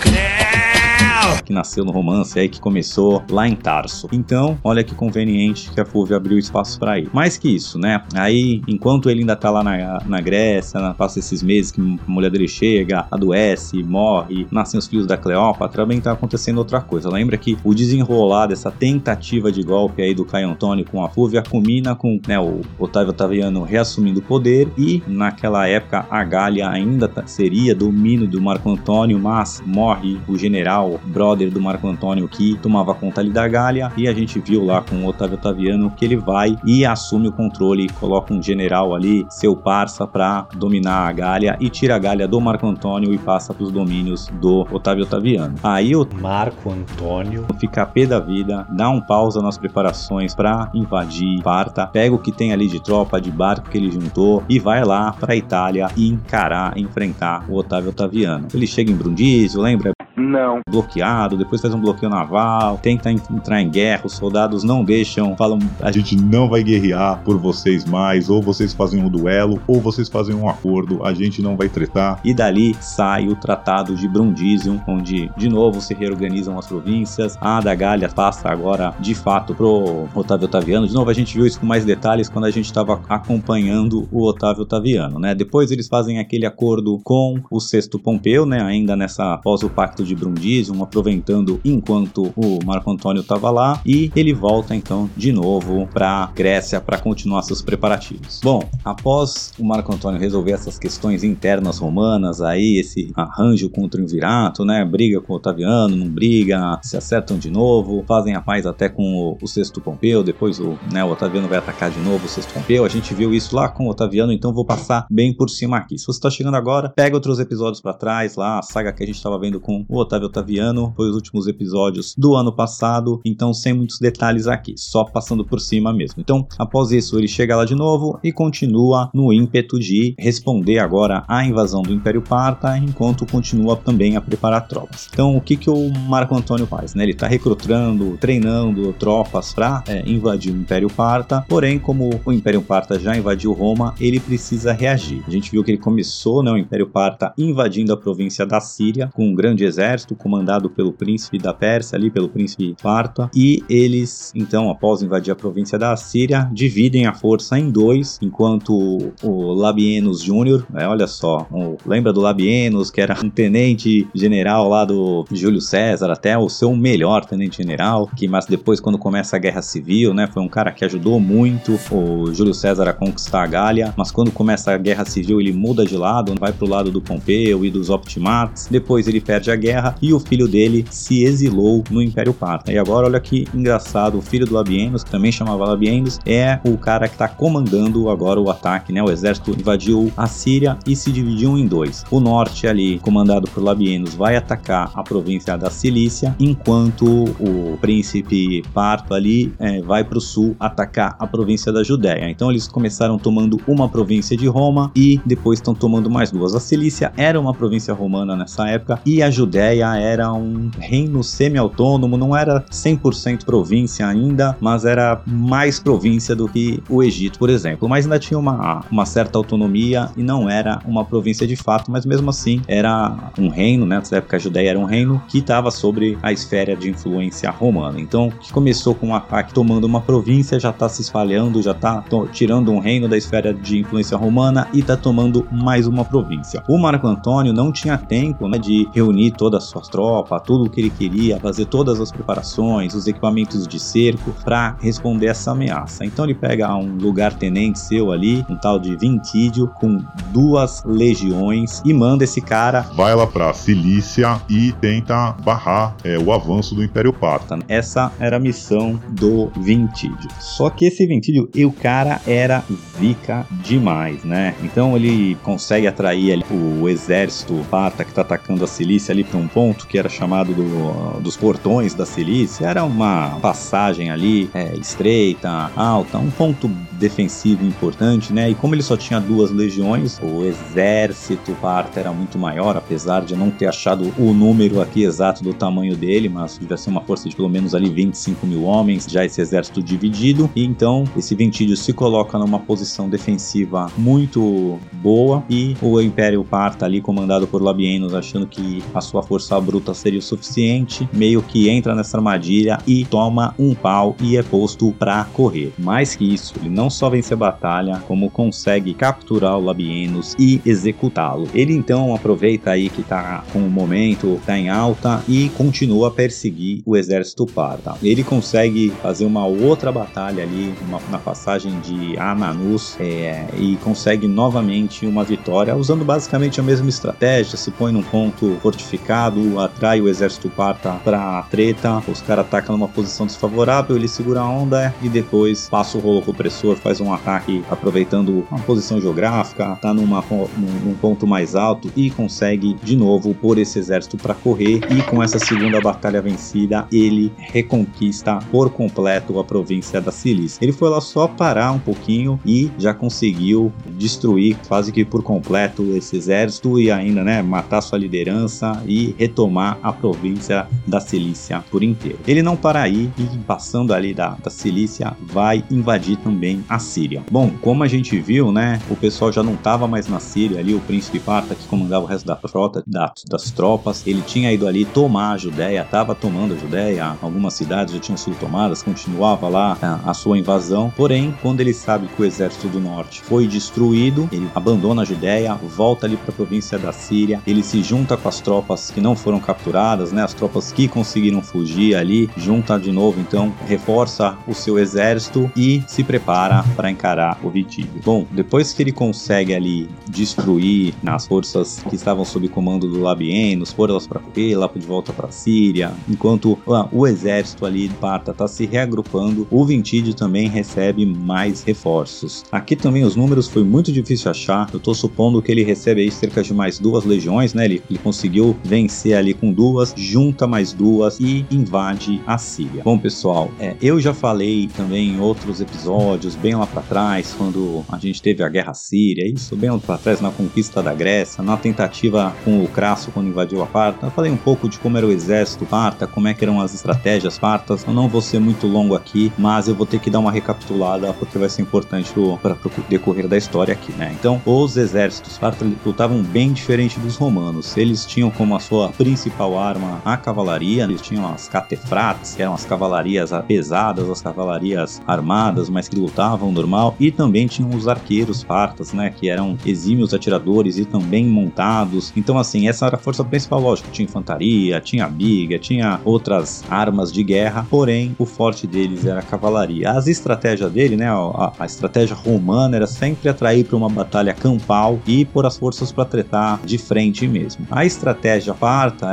que 1.44 1.52
nasceu 1.52 1.84
no 1.84 1.92
romance 1.92 2.38
aí 2.38 2.48
que 2.48 2.60
começou 2.60 3.22
lá 3.30 3.46
em 3.46 3.54
Tarso. 3.54 4.08
Então, 4.12 4.58
olha 4.62 4.82
que 4.84 4.94
conveniente 4.94 5.70
que 5.70 5.80
a 5.80 5.84
Fúvia 5.84 6.16
abriu 6.16 6.38
espaço 6.38 6.78
para 6.78 6.98
ir. 6.98 7.08
Mais 7.12 7.36
que 7.36 7.48
isso, 7.54 7.78
né? 7.78 8.02
Aí, 8.14 8.62
enquanto 8.66 9.10
ele 9.10 9.20
ainda 9.20 9.36
tá 9.36 9.50
lá 9.50 9.62
na, 9.62 9.98
na 10.06 10.20
Grécia, 10.20 10.80
né, 10.80 10.94
passa 10.96 11.18
esses 11.18 11.42
meses 11.42 11.70
que 11.72 11.80
a 11.80 12.10
mulher 12.10 12.30
dele 12.30 12.48
chega, 12.48 13.06
adoece, 13.10 13.82
morre, 13.82 14.46
nascem 14.50 14.78
os 14.78 14.86
filhos 14.86 15.06
da 15.06 15.16
Cleópatra, 15.16 15.82
também 15.82 16.00
tá 16.00 16.12
acontecendo 16.12 16.58
outra 16.58 16.80
coisa. 16.80 17.08
Lembra 17.10 17.36
que 17.36 17.56
o 17.64 17.74
desenrolar 17.74 18.46
dessa 18.46 18.70
tentativa 18.70 19.50
de 19.50 19.62
golpe 19.62 20.02
aí 20.02 20.14
do 20.14 20.24
Caio 20.24 20.50
Antônio 20.50 20.84
com 20.84 21.04
a 21.04 21.08
Fúvia 21.08 21.42
culmina 21.42 21.94
com 21.94 22.20
né, 22.26 22.38
o 22.38 22.60
Otávio 22.78 23.10
Otaviano 23.10 23.62
reassumindo 23.62 24.20
o 24.20 24.22
poder 24.22 24.68
e 24.76 25.02
naquela 25.06 25.66
época 25.66 26.06
a 26.10 26.22
Gália 26.24 26.68
ainda 26.68 27.08
tá- 27.08 27.26
seria 27.26 27.74
domínio 27.74 28.28
do 28.28 28.40
Marco 28.40 28.70
Antônio, 28.70 29.18
mas 29.18 29.62
morre 29.66 30.18
o 30.28 30.36
general 30.36 31.00
brother 31.10 31.50
do 31.50 31.60
Marco 31.60 31.86
Antônio 31.86 32.28
que 32.28 32.56
tomava 32.56 32.94
conta 32.94 33.20
ali 33.20 33.30
da 33.30 33.46
Gália 33.46 33.92
e 33.96 34.08
a 34.08 34.12
gente 34.12 34.38
viu 34.40 34.64
lá 34.64 34.80
com 34.80 34.96
o 34.96 35.06
Otávio 35.06 35.36
Otaviano 35.36 35.90
que 35.90 36.04
ele 36.04 36.16
vai 36.16 36.56
e 36.64 36.84
assume 36.84 37.28
o 37.28 37.32
controle, 37.32 37.88
coloca 38.00 38.32
um 38.32 38.42
general 38.42 38.94
ali, 38.94 39.26
seu 39.28 39.54
parça, 39.54 40.06
para 40.06 40.46
dominar 40.54 41.08
a 41.08 41.12
Gália 41.12 41.56
e 41.60 41.68
tira 41.68 41.96
a 41.96 41.98
Gália 41.98 42.26
do 42.26 42.40
Marco 42.40 42.66
Antônio 42.66 43.12
e 43.12 43.18
passa 43.18 43.52
para 43.52 43.64
os 43.64 43.70
domínios 43.70 44.28
do 44.40 44.66
Otávio 44.70 45.04
Otaviano. 45.04 45.54
Aí 45.62 45.94
o 45.94 46.08
Marco 46.20 46.70
Antônio. 46.70 47.46
fica 47.58 47.84
pé 47.84 48.06
da 48.06 48.18
vida, 48.18 48.66
dá 48.70 48.88
um 48.88 49.00
pausa 49.00 49.42
nas 49.42 49.58
preparações 49.58 50.34
para 50.34 50.70
invadir 50.74 51.40
Esparta, 51.50 51.86
pega 51.86 52.14
o 52.14 52.18
que 52.18 52.32
tem 52.32 52.52
ali 52.52 52.68
de 52.68 52.80
tropa, 52.80 53.20
de 53.20 53.30
barco 53.30 53.68
que 53.68 53.76
ele 53.76 53.90
juntou 53.90 54.42
e 54.48 54.58
vai 54.58 54.84
lá 54.84 55.12
para 55.12 55.34
Itália 55.34 55.88
e 55.96 56.08
encarar, 56.08 56.78
enfrentar 56.78 57.44
o 57.48 57.56
Otávio 57.56 57.90
Otaviano. 57.90 58.48
Ele 58.54 58.66
chega 58.66 58.90
em 58.90 58.96
Brundisio, 58.96 59.60
lembra? 59.60 59.92
Não. 60.16 60.60
Bloqueado, 60.68 61.36
depois 61.36 61.60
faz 61.62 61.72
um 61.72 61.80
bloqueio 61.80 62.10
naval, 62.10 62.78
tenta 62.82 63.10
en- 63.10 63.20
entrar 63.30 63.60
em 63.62 63.70
guerra, 63.70 64.02
os 64.04 64.12
soldados 64.12 64.62
não 64.62 64.84
deixam, 64.84 65.36
falam 65.36 65.58
A 65.80 65.90
gente 65.90 66.16
não 66.16 66.48
vai 66.48 66.62
guerrear 66.62 67.22
por 67.24 67.38
vocês 67.38 67.84
mais, 67.84 68.28
ou 68.28 68.42
vocês 68.42 68.72
fazem 68.74 69.02
um 69.02 69.08
duelo, 69.08 69.60
ou 69.66 69.80
vocês 69.80 70.08
fazem 70.08 70.34
um 70.34 70.48
acordo, 70.48 71.04
a 71.04 71.14
gente 71.14 71.40
não 71.40 71.56
vai 71.56 71.68
tretar. 71.68 72.20
E 72.24 72.34
dali 72.34 72.74
sai 72.80 73.28
o 73.28 73.36
Tratado 73.36 73.94
de 73.94 74.06
Brundisium, 74.08 74.80
onde 74.86 75.30
de 75.36 75.48
novo 75.48 75.80
se 75.80 75.94
reorganizam 75.94 76.58
as 76.58 76.66
províncias. 76.66 77.38
A 77.40 77.60
da 77.60 77.74
Gália 77.74 78.08
passa 78.08 78.48
agora 78.50 78.94
de 79.00 79.14
fato 79.14 79.54
pro 79.54 80.06
Otávio 80.14 80.46
Otaviano. 80.46 80.86
De 80.86 80.92
novo, 80.94 81.08
a 81.10 81.14
gente 81.14 81.34
viu 81.36 81.46
isso 81.46 81.60
com 81.60 81.66
mais 81.66 81.84
detalhes 81.84 82.28
quando 82.28 82.44
a 82.44 82.50
gente 82.50 82.66
estava 82.66 83.00
acompanhando 83.08 84.06
o 84.12 84.26
Otávio 84.26 84.62
Otaviano, 84.64 85.18
né? 85.18 85.34
Depois 85.34 85.70
eles 85.70 85.88
fazem 85.88 86.18
aquele 86.18 86.44
acordo 86.44 87.00
com 87.04 87.40
o 87.50 87.60
Sexto 87.60 87.98
Pompeu, 87.98 88.44
né? 88.44 88.60
Ainda 88.62 88.94
nessa 88.96 89.34
após 89.34 89.62
o 89.62 89.70
Pacto 89.70 90.04
de 90.10 90.16
Brundisium, 90.16 90.82
aproveitando 90.82 91.60
enquanto 91.64 92.32
o 92.36 92.58
Marco 92.64 92.90
Antônio 92.90 93.20
estava 93.20 93.50
lá, 93.50 93.80
e 93.86 94.10
ele 94.14 94.32
volta 94.32 94.74
então 94.74 95.08
de 95.16 95.32
novo 95.32 95.88
para 95.92 96.30
Grécia 96.34 96.80
para 96.80 96.98
continuar 96.98 97.42
seus 97.42 97.62
preparativos. 97.62 98.40
Bom, 98.42 98.68
após 98.84 99.52
o 99.58 99.64
Marco 99.64 99.92
Antônio 99.92 100.20
resolver 100.20 100.52
essas 100.52 100.78
questões 100.78 101.22
internas 101.22 101.78
romanas, 101.78 102.40
aí 102.40 102.78
esse 102.78 103.12
arranjo 103.14 103.70
com 103.70 103.84
o 103.84 103.88
triunvirato, 103.88 104.64
né? 104.64 104.84
Briga 104.84 105.20
com 105.20 105.32
o 105.32 105.36
Otaviano, 105.36 105.96
não 105.96 106.08
briga, 106.08 106.78
se 106.82 106.96
acertam 106.96 107.38
de 107.38 107.50
novo, 107.50 108.04
fazem 108.06 108.34
a 108.34 108.40
paz 108.40 108.66
até 108.66 108.88
com 108.88 109.14
o, 109.14 109.38
o 109.40 109.46
Sexto 109.46 109.80
Pompeu, 109.80 110.22
depois 110.22 110.58
o, 110.58 110.78
né, 110.92 111.04
o 111.04 111.10
Otaviano 111.10 111.48
vai 111.48 111.58
atacar 111.58 111.90
de 111.90 112.00
novo 112.00 112.26
o 112.26 112.28
Sexto 112.28 112.52
Pompeu. 112.52 112.84
A 112.84 112.88
gente 112.88 113.14
viu 113.14 113.32
isso 113.32 113.54
lá 113.54 113.68
com 113.68 113.86
o 113.86 113.90
Otaviano, 113.90 114.32
então 114.32 114.52
vou 114.52 114.64
passar 114.64 115.06
bem 115.10 115.32
por 115.32 115.48
cima 115.48 115.76
aqui. 115.76 115.98
Se 115.98 116.06
você 116.06 116.18
está 116.18 116.30
chegando 116.30 116.56
agora, 116.56 116.88
pega 116.90 117.16
outros 117.16 117.38
episódios 117.38 117.80
para 117.80 117.94
trás 117.94 118.36
lá, 118.36 118.58
a 118.58 118.62
saga 118.62 118.92
que 118.92 119.02
a 119.02 119.06
gente 119.06 119.16
estava 119.16 119.38
vendo 119.38 119.60
com 119.60 119.84
o 119.90 119.98
Otávio 119.98 120.28
Otaviano, 120.28 120.92
foi 120.96 121.10
os 121.10 121.16
últimos 121.16 121.48
episódios 121.48 122.14
do 122.16 122.36
ano 122.36 122.52
passado, 122.52 123.20
então 123.24 123.52
sem 123.52 123.72
muitos 123.72 123.98
detalhes 123.98 124.46
aqui, 124.46 124.74
só 124.76 125.04
passando 125.04 125.44
por 125.44 125.60
cima 125.60 125.92
mesmo. 125.92 126.20
Então, 126.20 126.46
após 126.56 126.92
isso, 126.92 127.18
ele 127.18 127.26
chega 127.26 127.56
lá 127.56 127.64
de 127.64 127.74
novo 127.74 128.18
e 128.22 128.32
continua 128.32 129.10
no 129.12 129.32
ímpeto 129.32 129.78
de 129.80 130.14
responder 130.16 130.78
agora 130.78 131.24
à 131.26 131.44
invasão 131.44 131.82
do 131.82 131.92
Império 131.92 132.22
Parta, 132.22 132.78
enquanto 132.78 133.26
continua 133.26 133.76
também 133.76 134.16
a 134.16 134.20
preparar 134.20 134.68
tropas. 134.68 135.08
Então, 135.12 135.36
o 135.36 135.40
que 135.40 135.56
que 135.56 135.68
o 135.68 135.90
Marco 136.08 136.36
Antônio 136.36 136.66
faz? 136.66 136.94
Né? 136.94 137.02
Ele 137.02 137.12
está 137.12 137.26
recrutando, 137.26 138.16
treinando 138.18 138.92
tropas 138.92 139.52
para 139.52 139.82
invadir 140.06 140.52
o 140.52 140.56
Império 140.56 140.88
Parta, 140.88 141.44
porém, 141.48 141.80
como 141.80 142.10
o 142.24 142.32
Império 142.32 142.62
Parta 142.62 142.98
já 142.98 143.16
invadiu 143.16 143.52
Roma, 143.52 143.94
ele 143.98 144.20
precisa 144.20 144.72
reagir. 144.72 145.24
A 145.26 145.30
gente 145.30 145.50
viu 145.50 145.64
que 145.64 145.72
ele 145.72 145.78
começou, 145.78 146.44
né, 146.44 146.52
o 146.52 146.56
Império 146.56 146.86
Parta 146.86 147.32
invadindo 147.36 147.92
a 147.92 147.96
província 147.96 148.46
da 148.46 148.60
Síria 148.60 149.10
com 149.12 149.26
um 149.26 149.34
grande 149.34 149.64
exército 149.64 149.79
comandado 150.16 150.68
pelo 150.70 150.92
príncipe 150.92 151.38
da 151.38 151.52
Pérsia, 151.52 151.96
ali 151.96 152.10
pelo 152.10 152.28
príncipe 152.28 152.74
Parta, 152.82 153.30
e 153.34 153.62
eles, 153.68 154.32
então, 154.34 154.70
após 154.70 155.02
invadir 155.02 155.32
a 155.32 155.36
província 155.36 155.78
da 155.78 155.96
Síria, 155.96 156.48
dividem 156.52 157.06
a 157.06 157.14
força 157.14 157.58
em 157.58 157.70
dois, 157.70 158.18
enquanto 158.22 159.12
o 159.22 159.52
Labienus 159.54 160.22
Júnior, 160.22 160.66
né, 160.70 160.86
olha 160.86 161.06
só, 161.06 161.46
o- 161.50 161.76
lembra 161.86 162.12
do 162.12 162.20
Labienus, 162.20 162.90
que 162.90 163.00
era 163.00 163.16
um 163.24 163.30
tenente 163.30 164.06
general 164.14 164.68
lá 164.68 164.84
do 164.84 165.24
Júlio 165.32 165.60
César, 165.60 166.10
até 166.10 166.36
o 166.36 166.48
seu 166.48 166.74
melhor 166.76 167.24
tenente 167.24 167.56
general, 167.58 168.08
que 168.16 168.26
mas 168.28 168.46
depois 168.46 168.80
quando 168.80 168.98
começa 168.98 169.36
a 169.36 169.38
guerra 169.38 169.62
civil, 169.62 170.12
né, 170.14 170.26
foi 170.32 170.42
um 170.42 170.48
cara 170.48 170.72
que 170.72 170.84
ajudou 170.84 171.18
muito 171.20 171.78
o 171.90 172.32
Júlio 172.32 172.54
César 172.54 172.88
a 172.88 172.92
conquistar 172.92 173.42
a 173.42 173.46
Gália, 173.46 173.94
mas 173.96 174.10
quando 174.10 174.30
começa 174.30 174.72
a 174.72 174.78
guerra 174.78 175.04
civil 175.04 175.40
ele 175.40 175.52
muda 175.52 175.84
de 175.84 175.96
lado, 175.96 176.34
vai 176.38 176.52
pro 176.52 176.68
lado 176.68 176.90
do 176.90 177.00
Pompeu 177.00 177.64
e 177.64 177.70
dos 177.70 177.90
Optimates, 177.90 178.68
depois 178.70 179.06
ele 179.08 179.20
perde 179.20 179.50
a 179.50 179.56
guerra 179.56 179.69
e 180.00 180.12
o 180.12 180.20
filho 180.20 180.48
dele 180.48 180.84
se 180.90 181.22
exilou 181.24 181.84
no 181.90 182.02
Império 182.02 182.32
Parta. 182.32 182.72
E 182.72 182.78
agora 182.78 183.06
olha 183.06 183.20
que 183.20 183.46
engraçado, 183.54 184.18
o 184.18 184.22
filho 184.22 184.46
do 184.46 184.54
Labienus, 184.54 185.04
que 185.04 185.10
também 185.10 185.32
chamava 185.32 185.64
Labienus, 185.64 186.18
é 186.26 186.58
o 186.64 186.76
cara 186.76 187.08
que 187.08 187.14
está 187.14 187.28
comandando 187.28 188.08
agora 188.08 188.40
o 188.40 188.50
ataque, 188.50 188.92
né? 188.92 189.02
O 189.02 189.10
exército 189.10 189.50
invadiu 189.50 190.12
a 190.16 190.26
Síria 190.26 190.78
e 190.86 190.96
se 190.96 191.12
dividiu 191.12 191.56
em 191.56 191.66
dois. 191.66 192.04
O 192.10 192.20
norte 192.20 192.66
ali, 192.66 192.98
comandado 192.98 193.48
por 193.50 193.62
Labienus, 193.62 194.14
vai 194.14 194.36
atacar 194.36 194.90
a 194.94 195.02
província 195.02 195.56
da 195.56 195.70
Cilícia, 195.70 196.34
enquanto 196.38 197.24
o 197.38 197.78
príncipe 197.80 198.62
Parto 198.74 199.14
ali 199.14 199.52
é, 199.58 199.80
vai 199.82 200.04
para 200.04 200.18
o 200.18 200.20
sul 200.20 200.56
atacar 200.58 201.16
a 201.18 201.26
província 201.26 201.72
da 201.72 201.82
Judéia. 201.82 202.28
Então 202.30 202.50
eles 202.50 202.66
começaram 202.66 203.18
tomando 203.18 203.60
uma 203.66 203.88
província 203.88 204.36
de 204.36 204.46
Roma 204.46 204.90
e 204.94 205.20
depois 205.24 205.58
estão 205.58 205.74
tomando 205.74 206.10
mais 206.10 206.30
duas. 206.30 206.54
A 206.54 206.60
Cilícia 206.60 207.12
era 207.16 207.40
uma 207.40 207.54
província 207.54 207.94
romana 207.94 208.36
nessa 208.36 208.68
época 208.68 209.00
e 209.04 209.22
a 209.22 209.30
Judéia 209.30 209.59
Judéia 209.60 209.94
era 209.94 210.32
um 210.32 210.70
reino 210.78 211.22
semi-autônomo, 211.22 212.16
não 212.16 212.34
era 212.34 212.64
100% 212.70 213.44
província 213.44 214.06
ainda, 214.06 214.56
mas 214.58 214.86
era 214.86 215.20
mais 215.26 215.78
província 215.78 216.34
do 216.34 216.48
que 216.48 216.82
o 216.88 217.02
Egito, 217.02 217.38
por 217.38 217.50
exemplo. 217.50 217.86
Mas 217.86 218.06
ainda 218.06 218.18
tinha 218.18 218.38
uma, 218.38 218.82
uma 218.90 219.04
certa 219.04 219.36
autonomia 219.36 220.08
e 220.16 220.22
não 220.22 220.48
era 220.48 220.78
uma 220.86 221.04
província 221.04 221.46
de 221.46 221.56
fato, 221.56 221.90
mas 221.90 222.06
mesmo 222.06 222.30
assim 222.30 222.62
era 222.66 223.14
um 223.38 223.48
reino, 223.48 223.84
né? 223.84 223.98
Nessa 223.98 224.16
época 224.16 224.38
a 224.38 224.40
Judéia 224.40 224.70
era 224.70 224.78
um 224.78 224.86
reino 224.86 225.22
que 225.28 225.40
estava 225.40 225.70
sobre 225.70 226.16
a 226.22 226.32
esfera 226.32 226.74
de 226.74 226.88
influência 226.88 227.50
romana. 227.50 228.00
Então, 228.00 228.30
que 228.40 228.50
começou 228.50 228.94
com 228.94 229.08
um 229.08 229.14
ataque 229.14 229.52
tomando 229.52 229.84
uma 229.84 230.00
província, 230.00 230.58
já 230.58 230.70
está 230.70 230.88
se 230.88 231.02
espalhando, 231.02 231.60
já 231.60 231.72
está 231.72 232.02
tirando 232.32 232.72
um 232.72 232.78
reino 232.78 233.06
da 233.06 233.16
esfera 233.18 233.52
de 233.52 233.80
influência 233.80 234.16
romana 234.16 234.66
e 234.72 234.80
está 234.80 234.96
tomando 234.96 235.46
mais 235.52 235.86
uma 235.86 236.02
província. 236.02 236.62
O 236.66 236.78
Marco 236.78 237.06
Antônio 237.06 237.52
não 237.52 237.70
tinha 237.70 237.98
tempo 237.98 238.48
né, 238.48 238.56
de 238.56 238.88
reunir 238.94 239.32
todas 239.50 239.64
as 239.64 239.70
suas 239.70 239.88
tropas, 239.88 240.42
tudo 240.44 240.64
o 240.64 240.70
que 240.70 240.80
ele 240.80 240.90
queria, 240.90 241.40
fazer 241.40 241.64
todas 241.66 242.00
as 242.00 242.12
preparações, 242.12 242.94
os 242.94 243.06
equipamentos 243.06 243.66
de 243.66 243.80
cerco 243.80 244.32
para 244.44 244.76
responder 244.80 245.26
essa 245.26 245.50
ameaça. 245.50 246.04
Então 246.04 246.24
ele 246.24 246.34
pega 246.34 246.74
um 246.76 246.96
lugar 246.96 247.34
tenente 247.34 247.78
seu 247.80 248.12
ali, 248.12 248.44
um 248.48 248.56
tal 248.56 248.78
de 248.78 248.96
Vintídio, 248.96 249.68
com 249.80 249.98
duas 250.28 250.84
legiões 250.84 251.82
e 251.84 251.92
manda 251.92 252.22
esse 252.22 252.40
cara. 252.40 252.82
Vai 252.94 253.14
lá 253.14 253.26
pra 253.26 253.52
Cilícia 253.52 254.40
e 254.48 254.72
tenta 254.72 255.32
barrar 255.42 255.96
é, 256.04 256.16
o 256.16 256.32
avanço 256.32 256.74
do 256.74 256.84
Império 256.84 257.12
Parta. 257.12 257.58
Essa 257.66 258.12
era 258.20 258.36
a 258.36 258.40
missão 258.40 259.00
do 259.10 259.48
Vintídio. 259.60 260.30
Só 260.38 260.70
que 260.70 260.86
esse 260.86 261.06
Vintídio, 261.06 261.48
o 261.66 261.72
cara 261.72 262.20
era 262.26 262.62
zica 262.98 263.46
demais, 263.64 264.22
né? 264.22 264.54
Então 264.62 264.96
ele 264.96 265.36
consegue 265.42 265.86
atrair 265.86 266.32
ali 266.32 266.44
o 266.50 266.88
exército 266.88 267.54
parta 267.70 268.04
que 268.04 268.12
tá 268.12 268.20
atacando 268.20 268.64
a 268.64 268.66
Cilícia 268.66 269.12
ali 269.12 269.24
para 269.24 269.38
um 269.38 269.39
ponto 269.48 269.86
que 269.86 269.98
era 269.98 270.08
chamado 270.08 270.52
do, 270.52 271.20
dos 271.20 271.36
portões 271.36 271.94
da 271.94 272.06
Cilícia. 272.06 272.66
Era 272.66 272.84
uma 272.84 273.38
passagem 273.40 274.10
ali 274.10 274.50
é, 274.54 274.74
estreita, 274.76 275.70
alta, 275.76 276.18
um 276.18 276.30
ponto 276.30 276.68
defensivo 276.92 277.64
importante, 277.64 278.32
né? 278.32 278.50
E 278.50 278.54
como 278.54 278.74
ele 278.74 278.82
só 278.82 278.96
tinha 278.96 279.18
duas 279.18 279.50
legiões, 279.50 280.20
o 280.22 280.44
exército 280.44 281.52
parta 281.60 281.98
era 281.98 282.12
muito 282.12 282.38
maior, 282.38 282.76
apesar 282.76 283.24
de 283.24 283.34
não 283.34 283.50
ter 283.50 283.66
achado 283.66 284.12
o 284.18 284.34
número 284.34 284.80
aqui 284.80 285.02
exato 285.02 285.42
do 285.42 285.54
tamanho 285.54 285.96
dele, 285.96 286.28
mas 286.28 286.58
devia 286.58 286.76
ser 286.76 286.90
uma 286.90 287.00
força 287.00 287.28
de 287.28 287.34
pelo 287.34 287.48
menos 287.48 287.74
ali 287.74 287.88
25 287.88 288.46
mil 288.46 288.64
homens, 288.64 289.06
já 289.08 289.24
esse 289.24 289.40
exército 289.40 289.82
dividido. 289.82 290.50
E 290.54 290.64
então 290.64 291.04
esse 291.16 291.34
Ventídio 291.34 291.76
se 291.76 291.92
coloca 291.92 292.38
numa 292.38 292.58
posição 292.58 293.08
defensiva 293.08 293.90
muito 293.96 294.78
boa 294.92 295.42
e 295.48 295.74
o 295.80 296.00
Império 296.00 296.44
Parta 296.44 296.84
ali 296.84 297.00
comandado 297.00 297.46
por 297.46 297.62
Labienus 297.62 298.14
achando 298.14 298.46
que 298.46 298.82
a 298.94 299.00
sua 299.00 299.22
força 299.30 299.60
bruta 299.60 299.94
seria 299.94 300.18
o 300.18 300.22
suficiente, 300.22 301.08
meio 301.12 301.40
que 301.40 301.68
entra 301.68 301.94
nessa 301.94 302.16
armadilha 302.16 302.78
e 302.84 303.04
toma 303.04 303.54
um 303.56 303.76
pau 303.76 304.16
e 304.20 304.36
é 304.36 304.42
posto 304.42 304.90
para 304.98 305.22
correr. 305.32 305.72
Mais 305.78 306.16
que 306.16 306.34
isso, 306.34 306.54
ele 306.60 306.68
não 306.68 306.90
só 306.90 307.08
vence 307.08 307.32
a 307.32 307.36
batalha, 307.36 308.02
como 308.08 308.28
consegue 308.28 308.92
capturar 308.92 309.56
o 309.56 309.64
Labienus 309.64 310.34
e 310.36 310.60
executá-lo. 310.66 311.46
Ele 311.54 311.72
então 311.72 312.12
aproveita 312.12 312.72
aí 312.72 312.88
que 312.88 313.04
tá 313.04 313.44
com 313.52 313.60
o 313.60 313.70
momento, 313.70 314.40
tá 314.44 314.58
em 314.58 314.68
alta 314.68 315.22
e 315.28 315.48
continua 315.50 316.08
a 316.08 316.10
perseguir 316.10 316.82
o 316.84 316.96
exército 316.96 317.46
parta. 317.46 317.94
Ele 318.02 318.24
consegue 318.24 318.90
fazer 319.00 319.26
uma 319.26 319.46
outra 319.46 319.92
batalha 319.92 320.42
ali 320.42 320.74
uma, 320.88 321.00
na 321.08 321.18
passagem 321.18 321.78
de 321.78 322.18
Ananus 322.18 322.96
é, 322.98 323.46
e 323.56 323.76
consegue 323.76 324.26
novamente 324.26 325.06
uma 325.06 325.22
vitória 325.22 325.76
usando 325.76 326.04
basicamente 326.04 326.58
a 326.58 326.64
mesma 326.64 326.88
estratégia, 326.88 327.56
se 327.56 327.70
põe 327.70 327.92
num 327.92 328.02
ponto 328.02 328.58
fortificado, 328.60 329.19
atrai 329.58 330.00
o 330.00 330.08
exército 330.08 330.48
parta 330.48 330.92
pra 331.04 331.42
treta, 331.50 332.02
os 332.08 332.20
caras 332.20 332.46
atacam 332.46 332.76
numa 332.76 332.88
posição 332.88 333.26
desfavorável, 333.26 333.96
ele 333.96 334.08
segura 334.08 334.40
a 334.40 334.48
onda 334.48 334.94
e 335.02 335.08
depois 335.08 335.68
passa 335.68 335.98
o 335.98 336.00
rolo 336.00 336.22
compressor, 336.22 336.76
faz 336.76 337.00
um 337.00 337.12
ataque 337.12 337.62
aproveitando 337.70 338.46
uma 338.50 338.60
posição 338.60 339.00
geográfica, 339.00 339.76
tá 339.76 339.92
numa, 339.92 340.24
num, 340.56 340.94
ponto 341.00 341.26
mais 341.26 341.54
alto 341.54 341.90
e 341.96 342.10
consegue 342.10 342.74
de 342.82 342.96
novo 342.96 343.34
pôr 343.34 343.58
esse 343.58 343.78
exército 343.78 344.16
para 344.16 344.34
correr 344.34 344.80
e 344.90 345.02
com 345.02 345.22
essa 345.22 345.38
segunda 345.38 345.80
batalha 345.80 346.20
vencida 346.20 346.86
ele 346.92 347.32
reconquista 347.36 348.38
por 348.50 348.70
completo 348.70 349.38
a 349.38 349.44
província 349.44 350.00
da 350.00 350.12
Cilícia. 350.12 350.62
Ele 350.62 350.72
foi 350.72 350.90
lá 350.90 351.00
só 351.00 351.26
parar 351.26 351.72
um 351.72 351.78
pouquinho 351.78 352.38
e 352.44 352.70
já 352.78 352.92
conseguiu 352.92 353.72
destruir 353.96 354.56
quase 354.68 354.92
que 354.92 355.04
por 355.04 355.22
completo 355.22 355.96
esse 355.96 356.16
exército 356.16 356.78
e 356.78 356.90
ainda 356.90 357.24
né, 357.24 357.42
matar 357.42 357.80
sua 357.80 357.98
liderança 357.98 358.82
e 358.86 358.99
retomar 359.18 359.78
a 359.82 359.92
província 359.92 360.66
da 360.86 361.00
Cilícia 361.00 361.64
por 361.70 361.82
inteiro. 361.82 362.18
Ele 362.26 362.42
não 362.42 362.56
para 362.56 362.82
aí 362.82 363.10
e 363.18 363.38
passando 363.38 363.92
ali 363.92 364.12
da, 364.14 364.36
da 364.42 364.50
Cilícia 364.50 365.16
vai 365.20 365.64
invadir 365.70 366.16
também 366.18 366.64
a 366.68 366.78
Síria. 366.78 367.22
Bom, 367.30 367.50
como 367.60 367.82
a 367.82 367.88
gente 367.88 368.18
viu, 368.18 368.52
né, 368.52 368.80
o 368.90 368.96
pessoal 368.96 369.32
já 369.32 369.42
não 369.42 369.54
estava 369.54 369.86
mais 369.86 370.08
na 370.08 370.20
Síria 370.20 370.58
ali, 370.58 370.74
o 370.74 370.80
príncipe 370.80 371.18
Parta 371.18 371.54
que 371.54 371.66
comandava 371.66 372.04
o 372.04 372.08
resto 372.08 372.26
da 372.26 372.36
frota, 372.36 372.82
da, 372.86 373.12
das 373.28 373.50
tropas, 373.50 374.06
ele 374.06 374.22
tinha 374.22 374.52
ido 374.52 374.66
ali 374.66 374.84
tomar 374.84 375.32
a 375.32 375.36
Judéia, 375.36 375.82
estava 375.82 376.14
tomando 376.14 376.54
a 376.54 376.56
Judéia, 376.56 377.16
algumas 377.20 377.54
cidades 377.54 377.94
já 377.94 378.00
tinham 378.00 378.16
sido 378.16 378.36
tomadas, 378.38 378.82
continuava 378.82 379.48
lá 379.48 379.76
a, 379.80 380.10
a 380.10 380.14
sua 380.14 380.38
invasão, 380.38 380.92
porém, 380.96 381.34
quando 381.42 381.60
ele 381.60 381.72
sabe 381.72 382.08
que 382.08 382.22
o 382.22 382.24
exército 382.24 382.68
do 382.68 382.80
norte 382.80 383.22
foi 383.22 383.46
destruído, 383.46 384.28
ele 384.32 384.48
abandona 384.54 385.02
a 385.02 385.04
Judéia, 385.04 385.54
volta 385.54 386.06
ali 386.06 386.16
para 386.16 386.30
a 386.30 386.36
província 386.36 386.78
da 386.78 386.92
Síria, 386.92 387.40
ele 387.46 387.62
se 387.62 387.82
junta 387.82 388.16
com 388.16 388.28
as 388.28 388.40
tropas 388.40 388.89
que 388.90 389.00
não 389.00 389.14
foram 389.14 389.40
capturadas, 389.40 390.12
né, 390.12 390.22
as 390.22 390.34
tropas 390.34 390.72
que 390.72 390.88
conseguiram 390.88 391.42
fugir 391.42 391.94
ali, 391.94 392.28
junta 392.36 392.78
de 392.78 392.92
novo, 392.92 393.20
então 393.20 393.52
reforça 393.66 394.36
o 394.46 394.54
seu 394.54 394.78
exército 394.78 395.50
e 395.56 395.82
se 395.86 396.02
prepara 396.02 396.64
para 396.76 396.90
encarar 396.90 397.38
o 397.42 397.50
Vitílio. 397.50 397.90
Bom, 398.04 398.26
depois 398.30 398.72
que 398.72 398.82
ele 398.82 398.92
consegue 398.92 399.54
ali 399.54 399.88
destruir 400.08 400.94
as 401.06 401.26
forças 401.26 401.82
que 401.88 401.94
estavam 401.94 402.24
sob 402.24 402.48
comando 402.48 402.88
do 402.88 403.00
Labienus, 403.00 403.72
pôr 403.72 403.90
elas 403.90 404.06
para 404.06 404.20
correr 404.20 404.56
lá 404.56 404.70
de 404.74 404.86
volta 404.86 405.12
para 405.12 405.30
Síria, 405.30 405.92
enquanto 406.08 406.58
ah, 406.68 406.88
o 406.92 407.06
exército 407.06 407.66
ali 407.66 407.88
de 407.88 407.94
Parta 407.94 408.30
está 408.30 408.46
se 408.48 408.66
reagrupando, 408.66 409.46
o 409.50 409.64
Vintídio 409.64 410.14
também 410.14 410.48
recebe 410.48 411.04
mais 411.04 411.62
reforços. 411.62 412.44
Aqui 412.50 412.76
também 412.76 413.04
os 413.04 413.16
números 413.16 413.48
foi 413.48 413.64
muito 413.64 413.92
difícil 413.92 414.30
achar. 414.30 414.68
Eu 414.72 414.78
estou 414.78 414.94
supondo 414.94 415.42
que 415.42 415.50
ele 415.50 415.62
recebe 415.62 416.02
aí 416.02 416.10
cerca 416.10 416.42
de 416.42 416.54
mais 416.54 416.78
duas 416.78 417.04
legiões, 417.04 417.54
né? 417.54 417.64
Ele, 417.64 417.82
ele 417.90 417.98
conseguiu 417.98 418.56
vencer 418.64 418.79
ali 419.16 419.34
com 419.34 419.52
duas, 419.52 419.92
junta 419.96 420.46
mais 420.46 420.72
duas 420.72 421.18
e 421.18 421.44
invade 421.50 422.22
a 422.26 422.38
Síria. 422.38 422.82
Bom, 422.82 422.98
pessoal, 422.98 423.50
é, 423.58 423.76
eu 423.80 424.00
já 424.00 424.14
falei 424.14 424.68
também 424.76 425.10
em 425.10 425.20
outros 425.20 425.60
episódios, 425.60 426.34
bem 426.34 426.54
lá 426.54 426.66
para 426.66 426.82
trás, 426.82 427.34
quando 427.36 427.84
a 427.88 427.98
gente 427.98 428.22
teve 428.22 428.42
a 428.42 428.48
Guerra 428.48 428.74
Síria, 428.74 429.26
isso 429.26 429.56
bem 429.56 429.70
lá 429.70 429.78
para 429.78 429.98
trás 429.98 430.20
na 430.20 430.30
conquista 430.30 430.82
da 430.82 430.94
Grécia, 430.94 431.42
na 431.42 431.56
tentativa 431.56 432.34
com 432.44 432.62
o 432.62 432.68
Crasso 432.68 433.10
quando 433.10 433.28
invadiu 433.28 433.62
a 433.62 433.66
Parta. 433.66 434.06
Eu 434.06 434.10
falei 434.10 434.30
um 434.30 434.36
pouco 434.36 434.68
de 434.68 434.78
como 434.78 434.96
era 434.96 435.06
o 435.06 435.10
exército 435.10 435.66
parta, 435.66 436.06
como 436.06 436.28
é 436.28 436.34
que 436.34 436.44
eram 436.44 436.60
as 436.60 436.74
estratégias 436.74 437.38
partas. 437.38 437.84
Eu 437.86 437.92
não 437.92 438.08
vou 438.08 438.20
ser 438.20 438.38
muito 438.38 438.66
longo 438.66 438.94
aqui, 438.94 439.32
mas 439.38 439.68
eu 439.68 439.74
vou 439.74 439.86
ter 439.86 440.00
que 440.00 440.10
dar 440.10 440.18
uma 440.18 440.32
recapitulada 440.32 441.12
porque 441.12 441.38
vai 441.38 441.48
ser 441.48 441.62
importante 441.62 442.12
para 442.12 442.52
o 442.52 442.82
decorrer 442.88 443.28
da 443.28 443.36
história 443.36 443.72
aqui, 443.72 443.92
né? 443.92 444.14
Então, 444.18 444.40
os 444.44 444.76
exércitos 444.76 445.38
parta 445.38 445.66
lutavam 445.84 446.22
bem 446.22 446.52
diferente 446.52 446.98
dos 446.98 447.16
romanos. 447.16 447.76
Eles 447.76 448.04
tinham 448.04 448.30
como 448.30 448.54
a 448.54 448.60
sua 448.70 448.88
principal 448.90 449.58
arma 449.58 450.00
a 450.04 450.16
cavalaria, 450.16 450.84
eles 450.84 451.02
tinham 451.02 451.26
as 451.26 451.48
catefrates, 451.48 452.36
que 452.36 452.42
eram 452.42 452.54
as 452.54 452.64
cavalarias 452.64 453.32
pesadas, 453.48 454.08
as 454.08 454.22
cavalarias 454.22 455.02
armadas, 455.08 455.68
mas 455.68 455.88
que 455.88 455.96
lutavam 455.96 456.52
normal, 456.52 456.94
e 457.00 457.10
também 457.10 457.48
tinham 457.48 457.70
os 457.70 457.88
arqueiros 457.88 458.44
partas, 458.44 458.92
né, 458.92 459.10
que 459.10 459.28
eram 459.28 459.58
exímios 459.66 460.14
atiradores 460.14 460.78
e 460.78 460.84
também 460.84 461.26
montados. 461.26 462.12
Então, 462.16 462.38
assim, 462.38 462.68
essa 462.68 462.86
era 462.86 462.94
a 462.94 462.98
força 462.98 463.24
principal, 463.24 463.60
lógico, 463.60 463.90
tinha 463.90 464.06
infantaria, 464.06 464.80
tinha 464.80 465.08
biga, 465.08 465.58
tinha 465.58 466.00
outras 466.04 466.62
armas 466.70 467.12
de 467.12 467.24
guerra, 467.24 467.66
porém, 467.68 468.14
o 468.20 468.24
forte 468.24 468.68
deles 468.68 469.04
era 469.04 469.18
a 469.18 469.22
cavalaria. 469.22 469.90
As 469.90 470.06
estratégias 470.06 470.70
dele, 470.70 470.96
né, 470.96 471.10
a, 471.10 471.52
a 471.58 471.66
estratégia 471.66 472.14
romana 472.14 472.76
era 472.76 472.86
sempre 472.86 473.28
atrair 473.28 473.64
para 473.64 473.76
uma 473.76 473.88
batalha 473.88 474.32
campal 474.32 475.00
e 475.08 475.24
pôr 475.24 475.44
as 475.44 475.58
forças 475.58 475.90
para 475.90 476.04
tretar 476.04 476.60
de 476.64 476.78
frente 476.78 477.26
mesmo. 477.26 477.66
A 477.68 477.84
estratégia 477.84 478.54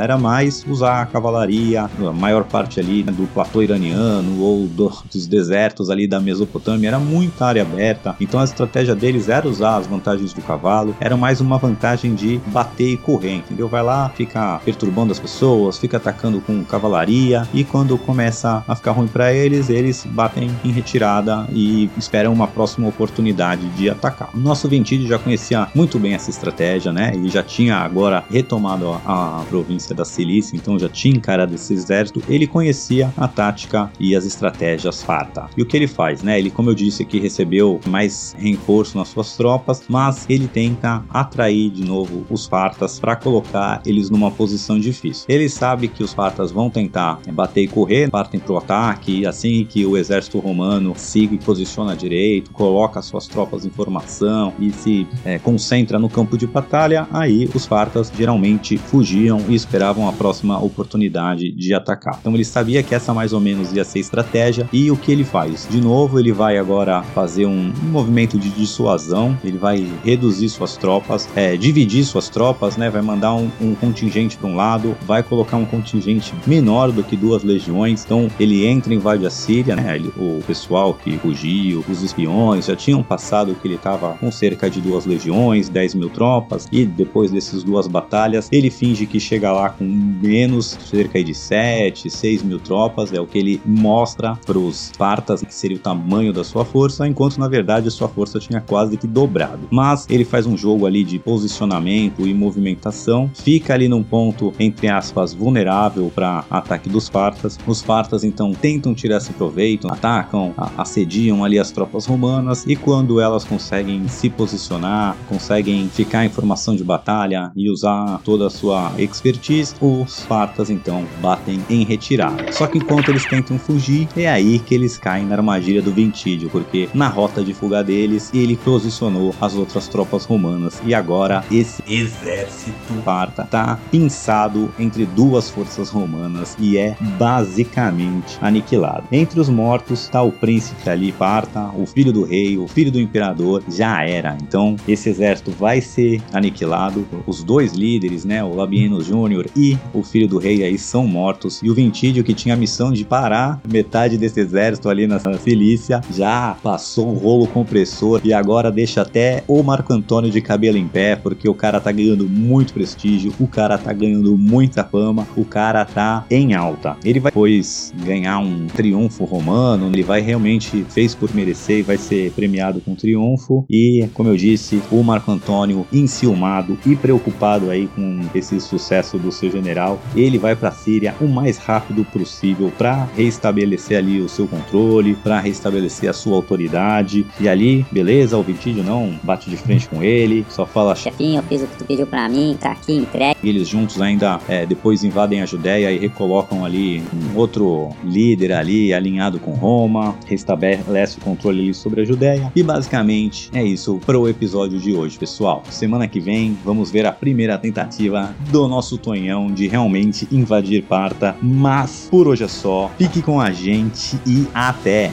era 0.00 0.18
mais 0.18 0.64
usar 0.68 1.02
a 1.02 1.06
cavalaria, 1.06 1.82
a 1.82 2.12
maior 2.12 2.44
parte 2.44 2.78
ali 2.78 3.02
né, 3.02 3.12
do 3.12 3.26
platô 3.28 3.62
iraniano 3.62 4.40
ou 4.42 4.66
do, 4.66 4.92
dos 5.10 5.26
desertos 5.26 5.90
ali 5.90 6.06
da 6.06 6.20
Mesopotâmia, 6.20 6.88
era 6.88 6.98
muita 6.98 7.46
área 7.46 7.62
aberta, 7.62 8.14
então 8.20 8.40
a 8.40 8.44
estratégia 8.44 8.94
deles 8.94 9.28
era 9.28 9.48
usar 9.48 9.76
as 9.76 9.86
vantagens 9.86 10.32
do 10.32 10.42
cavalo, 10.42 10.94
era 11.00 11.16
mais 11.16 11.40
uma 11.40 11.58
vantagem 11.58 12.14
de 12.14 12.38
bater 12.46 12.92
e 12.92 12.96
correr, 12.96 13.36
entendeu? 13.36 13.68
Vai 13.68 13.82
lá, 13.82 14.10
fica 14.10 14.60
perturbando 14.64 15.12
as 15.12 15.18
pessoas, 15.18 15.78
fica 15.78 15.96
atacando 15.96 16.40
com 16.40 16.62
cavalaria 16.64 17.46
e 17.54 17.64
quando 17.64 17.96
começa 17.96 18.62
a 18.66 18.74
ficar 18.74 18.92
ruim 18.92 19.08
para 19.08 19.32
eles, 19.32 19.70
eles 19.70 20.06
batem 20.06 20.50
em 20.64 20.70
retirada 20.70 21.46
e 21.50 21.90
esperam 21.96 22.32
uma 22.32 22.46
próxima 22.46 22.88
oportunidade 22.88 23.68
de 23.70 23.88
atacar. 23.88 24.30
O 24.34 24.38
nosso 24.38 24.68
Ventídio 24.68 25.06
já 25.06 25.18
conhecia 25.18 25.68
muito 25.74 25.98
bem 25.98 26.14
essa 26.14 26.30
estratégia, 26.30 26.92
né? 26.92 27.12
Ele 27.14 27.28
já 27.28 27.42
tinha 27.42 27.76
agora 27.76 28.24
retomado 28.30 28.90
a, 29.04 29.37
província 29.44 29.94
da 29.94 30.04
Cilícia, 30.04 30.56
então 30.56 30.78
já 30.78 30.88
tinha 30.88 31.16
encarado 31.16 31.54
esse 31.54 31.72
exército, 31.72 32.22
ele 32.28 32.46
conhecia 32.46 33.12
a 33.16 33.26
tática 33.26 33.90
e 33.98 34.14
as 34.14 34.24
estratégias 34.24 34.98
Esparta. 34.98 35.48
E 35.56 35.62
o 35.62 35.66
que 35.66 35.76
ele 35.76 35.86
faz, 35.86 36.22
né? 36.22 36.38
Ele, 36.38 36.50
como 36.50 36.70
eu 36.70 36.74
disse 36.74 37.02
aqui, 37.02 37.18
recebeu 37.18 37.80
mais 37.86 38.34
reforço 38.38 38.98
nas 38.98 39.08
suas 39.08 39.36
tropas, 39.36 39.82
mas 39.88 40.26
ele 40.28 40.48
tenta 40.48 41.04
atrair 41.08 41.70
de 41.70 41.84
novo 41.84 42.26
os 42.28 42.46
Fartas 42.46 42.98
para 42.98 43.14
colocar 43.16 43.80
eles 43.86 44.10
numa 44.10 44.30
posição 44.30 44.78
difícil. 44.78 45.24
Ele 45.28 45.48
sabe 45.48 45.88
que 45.88 46.02
os 46.02 46.12
Fartas 46.12 46.50
vão 46.50 46.68
tentar 46.68 47.20
bater 47.32 47.62
e 47.62 47.68
correr, 47.68 48.10
partem 48.10 48.40
pro 48.40 48.56
ataque, 48.56 49.20
e 49.20 49.26
assim 49.26 49.64
que 49.64 49.84
o 49.86 49.96
exército 49.96 50.38
romano 50.38 50.94
siga 50.96 51.34
e 51.34 51.38
posiciona 51.38 51.96
direito, 51.96 52.50
coloca 52.50 53.00
suas 53.02 53.26
tropas 53.26 53.64
em 53.64 53.70
formação 53.70 54.52
e 54.58 54.70
se 54.70 55.06
é, 55.24 55.38
concentra 55.38 55.98
no 55.98 56.08
campo 56.08 56.36
de 56.36 56.46
batalha, 56.46 57.06
aí 57.12 57.48
os 57.54 57.66
Fartas 57.66 58.12
geralmente 58.16 58.76
fugiam 58.76 59.27
e 59.48 59.54
esperavam 59.54 60.08
a 60.08 60.12
próxima 60.12 60.58
oportunidade 60.58 61.50
de 61.52 61.74
atacar. 61.74 62.18
Então 62.20 62.34
ele 62.34 62.44
sabia 62.44 62.82
que 62.82 62.94
essa 62.94 63.12
mais 63.12 63.32
ou 63.32 63.40
menos 63.40 63.72
ia 63.72 63.84
ser 63.84 63.98
estratégia 63.98 64.68
e 64.72 64.90
o 64.90 64.96
que 64.96 65.12
ele 65.12 65.24
faz? 65.24 65.66
De 65.70 65.80
novo, 65.80 66.18
ele 66.18 66.32
vai 66.32 66.58
agora 66.58 67.02
fazer 67.02 67.46
um, 67.46 67.72
um 67.82 67.90
movimento 67.90 68.38
de 68.38 68.48
dissuasão, 68.50 69.36
ele 69.44 69.58
vai 69.58 69.86
reduzir 70.04 70.48
suas 70.48 70.76
tropas, 70.76 71.28
é, 71.34 71.56
dividir 71.56 72.04
suas 72.04 72.28
tropas, 72.28 72.76
né? 72.76 72.90
Vai 72.90 73.02
mandar 73.02 73.34
um, 73.34 73.50
um 73.60 73.74
contingente 73.74 74.36
para 74.36 74.48
um 74.48 74.56
lado, 74.56 74.96
vai 75.06 75.22
colocar 75.22 75.56
um 75.56 75.64
contingente 75.64 76.34
menor 76.46 76.92
do 76.92 77.02
que 77.02 77.16
duas 77.16 77.42
legiões. 77.42 78.04
Então 78.04 78.28
ele 78.38 78.66
entra 78.66 78.94
invade 78.94 79.26
a 79.26 79.30
Síria, 79.30 79.74
né? 79.74 79.96
Ele, 79.96 80.12
o 80.16 80.42
pessoal 80.46 80.94
que 80.94 81.18
fugiu, 81.18 81.84
os 81.88 82.02
espiões 82.02 82.66
já 82.66 82.76
tinham 82.76 83.02
passado 83.02 83.54
que 83.54 83.66
ele 83.66 83.74
estava 83.74 84.14
com 84.14 84.30
cerca 84.30 84.70
de 84.70 84.80
duas 84.80 85.06
legiões, 85.06 85.68
10 85.68 85.94
mil 85.94 86.10
tropas, 86.10 86.68
e 86.70 86.84
depois 86.84 87.30
dessas 87.30 87.62
duas 87.62 87.86
batalhas, 87.86 88.48
ele 88.52 88.70
finge 88.70 89.06
que 89.06 89.17
chega 89.20 89.52
lá 89.52 89.70
com 89.70 89.84
menos, 89.84 90.78
cerca 90.90 91.22
de 91.22 91.34
7, 91.34 92.10
6 92.10 92.42
mil 92.42 92.58
tropas, 92.58 93.12
é 93.12 93.20
o 93.20 93.26
que 93.26 93.38
ele 93.38 93.60
mostra 93.64 94.38
para 94.46 94.58
os 94.58 94.88
Espartas, 94.88 95.42
que 95.42 95.54
seria 95.54 95.76
o 95.76 95.80
tamanho 95.80 96.32
da 96.32 96.42
sua 96.42 96.64
força, 96.64 97.06
enquanto 97.06 97.38
na 97.38 97.48
verdade 97.48 97.88
a 97.88 97.90
sua 97.90 98.08
força 98.08 98.38
tinha 98.38 98.60
quase 98.60 98.96
que 98.96 99.06
dobrado. 99.06 99.68
Mas 99.70 100.06
ele 100.08 100.24
faz 100.24 100.46
um 100.46 100.56
jogo 100.56 100.86
ali 100.86 101.04
de 101.04 101.18
posicionamento 101.18 102.26
e 102.26 102.34
movimentação, 102.34 103.30
fica 103.34 103.74
ali 103.74 103.88
num 103.88 104.02
ponto, 104.02 104.52
entre 104.58 104.88
aspas, 104.88 105.34
vulnerável 105.34 106.10
para 106.14 106.44
ataque 106.50 106.88
dos 106.88 107.08
Partas. 107.08 107.58
Os 107.66 107.82
Partas 107.82 108.24
então 108.24 108.52
tentam 108.52 108.94
tirar 108.94 109.18
esse 109.18 109.32
proveito, 109.32 109.88
atacam, 109.88 110.54
assediam 110.76 111.44
ali 111.44 111.58
as 111.58 111.70
tropas 111.70 112.06
romanas 112.06 112.64
e 112.66 112.76
quando 112.76 113.20
elas 113.20 113.44
conseguem 113.44 114.06
se 114.08 114.28
posicionar, 114.28 115.16
conseguem 115.28 115.88
ficar 115.88 116.24
em 116.24 116.28
formação 116.28 116.74
de 116.74 116.84
batalha 116.84 117.52
e 117.54 117.70
usar 117.70 118.20
toda 118.24 118.46
a 118.46 118.50
sua 118.50 118.92
expertise, 118.98 119.74
os 119.80 120.20
Partas 120.28 120.70
então 120.70 121.04
batem 121.20 121.60
em 121.70 121.84
retirada. 121.84 122.52
Só 122.52 122.66
que 122.66 122.78
enquanto 122.78 123.10
eles 123.10 123.24
tentam 123.24 123.58
fugir, 123.58 124.08
é 124.16 124.28
aí 124.28 124.58
que 124.58 124.74
eles 124.74 124.98
caem 124.98 125.26
na 125.26 125.36
armadilha 125.36 125.80
do 125.80 125.92
Ventídio, 125.92 126.50
porque 126.50 126.88
na 126.92 127.08
rota 127.08 127.42
de 127.42 127.54
fuga 127.54 127.82
deles 127.82 128.30
ele 128.34 128.56
posicionou 128.56 129.34
as 129.40 129.54
outras 129.54 129.88
tropas 129.88 130.24
romanas 130.24 130.80
e 130.84 130.94
agora 130.94 131.44
esse 131.50 131.82
exército 131.86 132.94
parta 133.04 133.44
tá 133.44 133.78
pinçado 133.90 134.70
entre 134.78 135.06
duas 135.06 135.48
forças 135.48 135.90
romanas 135.90 136.56
e 136.58 136.76
é 136.76 136.96
basicamente 137.18 138.38
aniquilado. 138.40 139.04
Entre 139.10 139.40
os 139.40 139.48
mortos 139.48 140.02
está 140.02 140.22
o 140.22 140.32
príncipe 140.32 140.88
ali 140.88 141.12
parta, 141.12 141.70
o 141.76 141.86
filho 141.86 142.12
do 142.12 142.24
rei, 142.24 142.58
o 142.58 142.68
filho 142.68 142.92
do 142.92 143.00
imperador, 143.00 143.62
já 143.68 144.02
era. 144.04 144.36
Então 144.42 144.76
esse 144.86 145.08
exército 145.08 145.50
vai 145.50 145.80
ser 145.80 146.22
aniquilado. 146.32 147.06
Os 147.26 147.42
dois 147.42 147.72
líderes, 147.72 148.24
né, 148.24 148.42
o 148.42 148.60
Júnior 149.00 149.46
e 149.56 149.76
o 149.92 150.02
filho 150.02 150.28
do 150.28 150.38
rei 150.38 150.64
aí 150.64 150.78
são 150.78 151.06
mortos 151.06 151.60
e 151.62 151.70
o 151.70 151.74
Ventídio 151.74 152.24
que 152.24 152.34
tinha 152.34 152.54
a 152.54 152.56
missão 152.56 152.92
de 152.92 153.04
parar 153.04 153.60
metade 153.70 154.16
desse 154.16 154.40
exército 154.40 154.88
ali 154.88 155.06
na 155.06 155.18
Cilícia 155.38 156.00
já 156.14 156.56
passou 156.62 157.10
um 157.10 157.14
rolo 157.14 157.46
compressor 157.46 158.20
e 158.24 158.32
agora 158.32 158.70
deixa 158.70 159.02
até 159.02 159.44
o 159.46 159.62
Marco 159.62 159.92
Antônio 159.92 160.30
de 160.30 160.40
cabelo 160.40 160.78
em 160.78 160.88
pé, 160.88 161.16
porque 161.16 161.48
o 161.48 161.54
cara 161.54 161.80
tá 161.80 161.92
ganhando 161.92 162.28
muito 162.28 162.72
prestígio, 162.72 163.32
o 163.38 163.46
cara 163.46 163.78
tá 163.78 163.92
ganhando 163.92 164.36
muita 164.36 164.84
fama, 164.84 165.26
o 165.36 165.44
cara 165.44 165.84
tá 165.84 166.24
em 166.30 166.54
alta. 166.54 166.96
Ele 167.04 167.20
vai 167.20 167.30
depois 167.30 167.92
ganhar 168.04 168.38
um 168.38 168.66
triunfo 168.66 169.24
romano, 169.24 169.88
ele 169.92 170.02
vai 170.02 170.20
realmente 170.20 170.84
fez 170.88 171.14
por 171.14 171.34
merecer 171.34 171.78
e 171.78 171.82
vai 171.82 171.96
ser 171.96 172.32
premiado 172.32 172.80
com 172.80 172.94
triunfo. 172.94 173.64
E, 173.68 174.08
como 174.14 174.28
eu 174.28 174.36
disse, 174.36 174.80
o 174.90 175.02
Marco 175.02 175.30
Antônio, 175.30 175.86
enciumado 175.92 176.78
e 176.86 176.96
preocupado 176.96 177.70
aí 177.70 177.86
com 177.88 178.20
esse 178.34 178.60
sucesso 178.78 179.18
do 179.18 179.32
seu 179.32 179.50
general, 179.50 180.00
ele 180.14 180.38
vai 180.38 180.54
para 180.54 180.70
Síria 180.70 181.14
o 181.20 181.26
mais 181.26 181.58
rápido 181.58 182.04
possível 182.04 182.72
para 182.78 183.04
restabelecer 183.16 183.98
ali 183.98 184.20
o 184.20 184.28
seu 184.28 184.46
controle, 184.46 185.14
para 185.16 185.40
restabelecer 185.40 186.08
a 186.08 186.12
sua 186.12 186.36
autoridade. 186.36 187.26
E 187.40 187.48
ali, 187.48 187.84
beleza, 187.90 188.38
o 188.38 188.42
Vitídio 188.42 188.84
não 188.84 189.18
bate 189.22 189.50
de 189.50 189.56
frente 189.56 189.88
com 189.88 190.02
ele, 190.02 190.46
só 190.48 190.64
fala: 190.64 190.94
Chefinho, 190.94 191.38
eu 191.38 191.42
fiz 191.42 191.62
o 191.62 191.66
que 191.66 191.76
tu 191.76 191.84
pediu 191.84 192.06
para 192.06 192.28
mim, 192.28 192.56
tá 192.58 192.72
aqui 192.72 192.92
entregue. 192.92 193.36
E 193.42 193.48
eles 193.48 193.68
juntos 193.68 194.00
ainda 194.00 194.40
é, 194.48 194.64
depois 194.64 195.02
invadem 195.02 195.42
a 195.42 195.46
Judéia 195.46 195.90
e 195.90 195.98
recolocam 195.98 196.64
ali 196.64 197.02
um 197.12 197.36
outro 197.36 197.90
líder 198.04 198.52
ali 198.52 198.94
alinhado 198.94 199.40
com 199.40 199.52
Roma, 199.52 200.14
restabelece 200.26 201.18
o 201.18 201.20
controle 201.20 201.60
ali 201.60 201.74
sobre 201.74 202.02
a 202.02 202.04
Judéia. 202.04 202.52
E 202.54 202.62
basicamente 202.62 203.50
é 203.52 203.64
isso 203.64 203.98
para 204.06 204.18
o 204.18 204.28
episódio 204.28 204.78
de 204.78 204.94
hoje, 204.94 205.18
pessoal. 205.18 205.62
Semana 205.70 206.06
que 206.06 206.20
vem 206.20 206.56
vamos 206.64 206.90
ver 206.90 207.06
a 207.06 207.12
primeira 207.12 207.58
tentativa 207.58 208.34
do 208.50 208.67
nosso 208.68 208.98
Tonhão 208.98 209.48
de 209.48 209.66
realmente 209.66 210.28
invadir 210.30 210.84
Parta. 210.84 211.36
Mas 211.42 212.08
por 212.10 212.28
hoje 212.28 212.44
é 212.44 212.48
só. 212.48 212.90
Fique 212.98 213.22
com 213.22 213.40
a 213.40 213.50
gente 213.50 214.18
e 214.26 214.46
até! 214.54 215.12